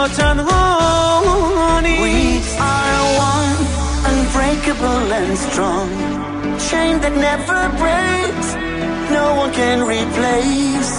اینجا 0.00 0.08
تنها 0.08 1.80
نیست 1.80 2.58
We 2.58 2.62
are 2.62 3.06
one, 3.32 3.58
unbreakable 4.10 5.08
and 5.18 5.32
strong 5.46 5.88
Chain 6.68 6.94
that 7.02 7.14
never 7.28 7.60
breaks 7.82 8.48
No 9.16 9.24
one 9.42 9.52
can 9.52 9.78
replace 9.96 10.92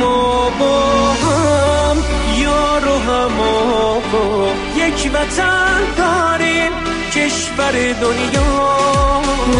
ما 0.00 0.50
با 0.58 0.80
هم 1.22 1.96
یار 2.38 2.88
و 2.88 2.98
هم 2.98 3.40
آقا 3.40 4.48
یک 4.76 5.10
وطن 5.14 5.80
داریم 5.96 6.72
کشور 7.14 7.72
دنیا 7.72 8.80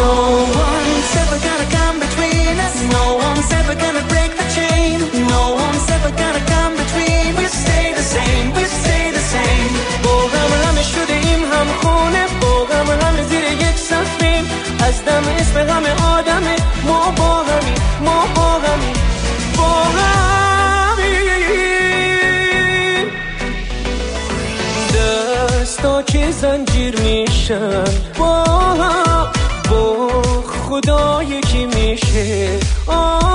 No 0.01 0.13
one's 0.63 1.15
ever 1.21 1.39
gonna 1.47 1.67
come 1.77 1.97
between 2.05 2.55
us 2.67 2.75
No 2.95 3.05
one's 3.25 3.51
ever 3.59 3.75
gonna 3.83 4.05
break 4.11 4.31
the 4.39 4.47
chain 4.55 4.97
No 5.33 5.43
one's 5.63 5.87
ever 5.95 6.11
gonna 6.21 6.43
come 6.53 6.73
between 6.81 7.35
We 7.39 7.45
stay 7.61 7.87
the 7.99 8.05
same, 8.15 8.47
we 8.55 8.63
stay 8.63 8.84
از 14.86 15.04
دم 15.04 15.22
اسم 15.38 15.58
همه 15.58 16.04
آدمه. 16.04 16.56
ما 16.86 17.10
با 17.10 17.42
همی 17.42 17.74
ما 18.04 18.26
با 18.34 18.58
همی 18.58 18.92
با 19.56 19.82
همی 19.82 21.16
دستا 24.94 26.02
که 26.02 26.30
زنجیر 26.30 27.00
میشن 27.00 27.84
با 28.18 28.44
با 29.70 30.22
خدا 30.68 31.22
یکی 31.22 31.66
میشه. 31.66 32.58
آدم 32.86 33.25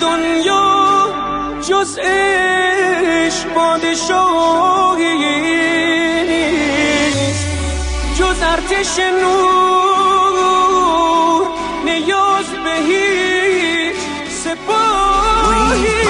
دنیا 0.00 1.08
جز 1.68 1.98
عشق 1.98 3.46
پادشاهی 3.54 5.14
نیست 6.24 7.46
جز 8.18 8.42
ارتش 8.42 8.98
نور 8.98 9.46
نیاز 11.84 12.46
به 12.64 12.74
هیچ 12.88 13.96
سپاهی 14.28 16.06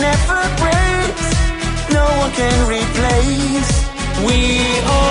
Never 0.00 0.44
breaks, 0.60 1.28
no 1.92 2.04
one 2.22 2.32
can 2.38 2.58
replace. 2.68 3.72
We 4.26 4.38
are. 4.86 5.09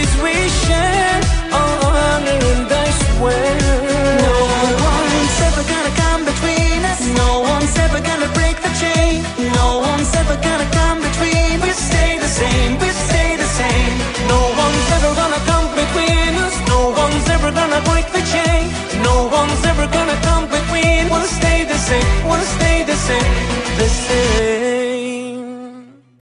memories 0.00 0.22
we 0.22 0.48
shared 0.64 1.24
all 1.52 1.78
alone, 1.88 2.68
I 2.70 2.86
swear. 3.04 3.56
No 4.24 4.36
one's 4.88 5.38
ever 5.48 5.64
gonna 5.72 5.94
come 6.02 6.24
between 6.24 6.80
us. 6.84 7.02
No 7.16 7.40
one's 7.40 7.76
ever 7.78 8.00
gonna 8.00 8.30
break 8.38 8.56
the 8.62 8.72
chain. 8.80 9.22
No 9.54 9.80
one's 9.80 10.12
ever 10.14 10.36
gonna 10.36 10.68
come 10.72 10.98
between. 11.00 11.60
We 11.60 11.70
stay 11.72 12.18
the 12.18 12.28
same. 12.28 12.78
We 12.78 12.88
stay 13.08 13.36
the 13.36 13.50
same. 13.60 13.94
No 14.28 14.40
one's 14.62 14.88
ever 14.96 15.12
gonna 15.20 15.42
come 15.50 15.68
between 15.82 16.32
us. 16.44 16.56
No 16.68 16.80
one's 17.02 17.28
ever 17.28 17.50
gonna 17.52 17.80
break 17.90 18.06
the 18.16 18.24
chain. 18.34 18.64
No 19.02 19.28
one's 19.28 19.64
ever 19.64 19.86
gonna 19.86 20.18
come 20.28 20.46
between. 20.48 21.08
We'll 21.12 21.30
stay 21.40 21.64
the 21.64 21.78
same. 21.88 22.10
We'll 22.28 22.48
stay 22.56 22.84
the 22.84 22.96
same. 23.08 23.32
The 23.78 23.88
same. 23.88 24.09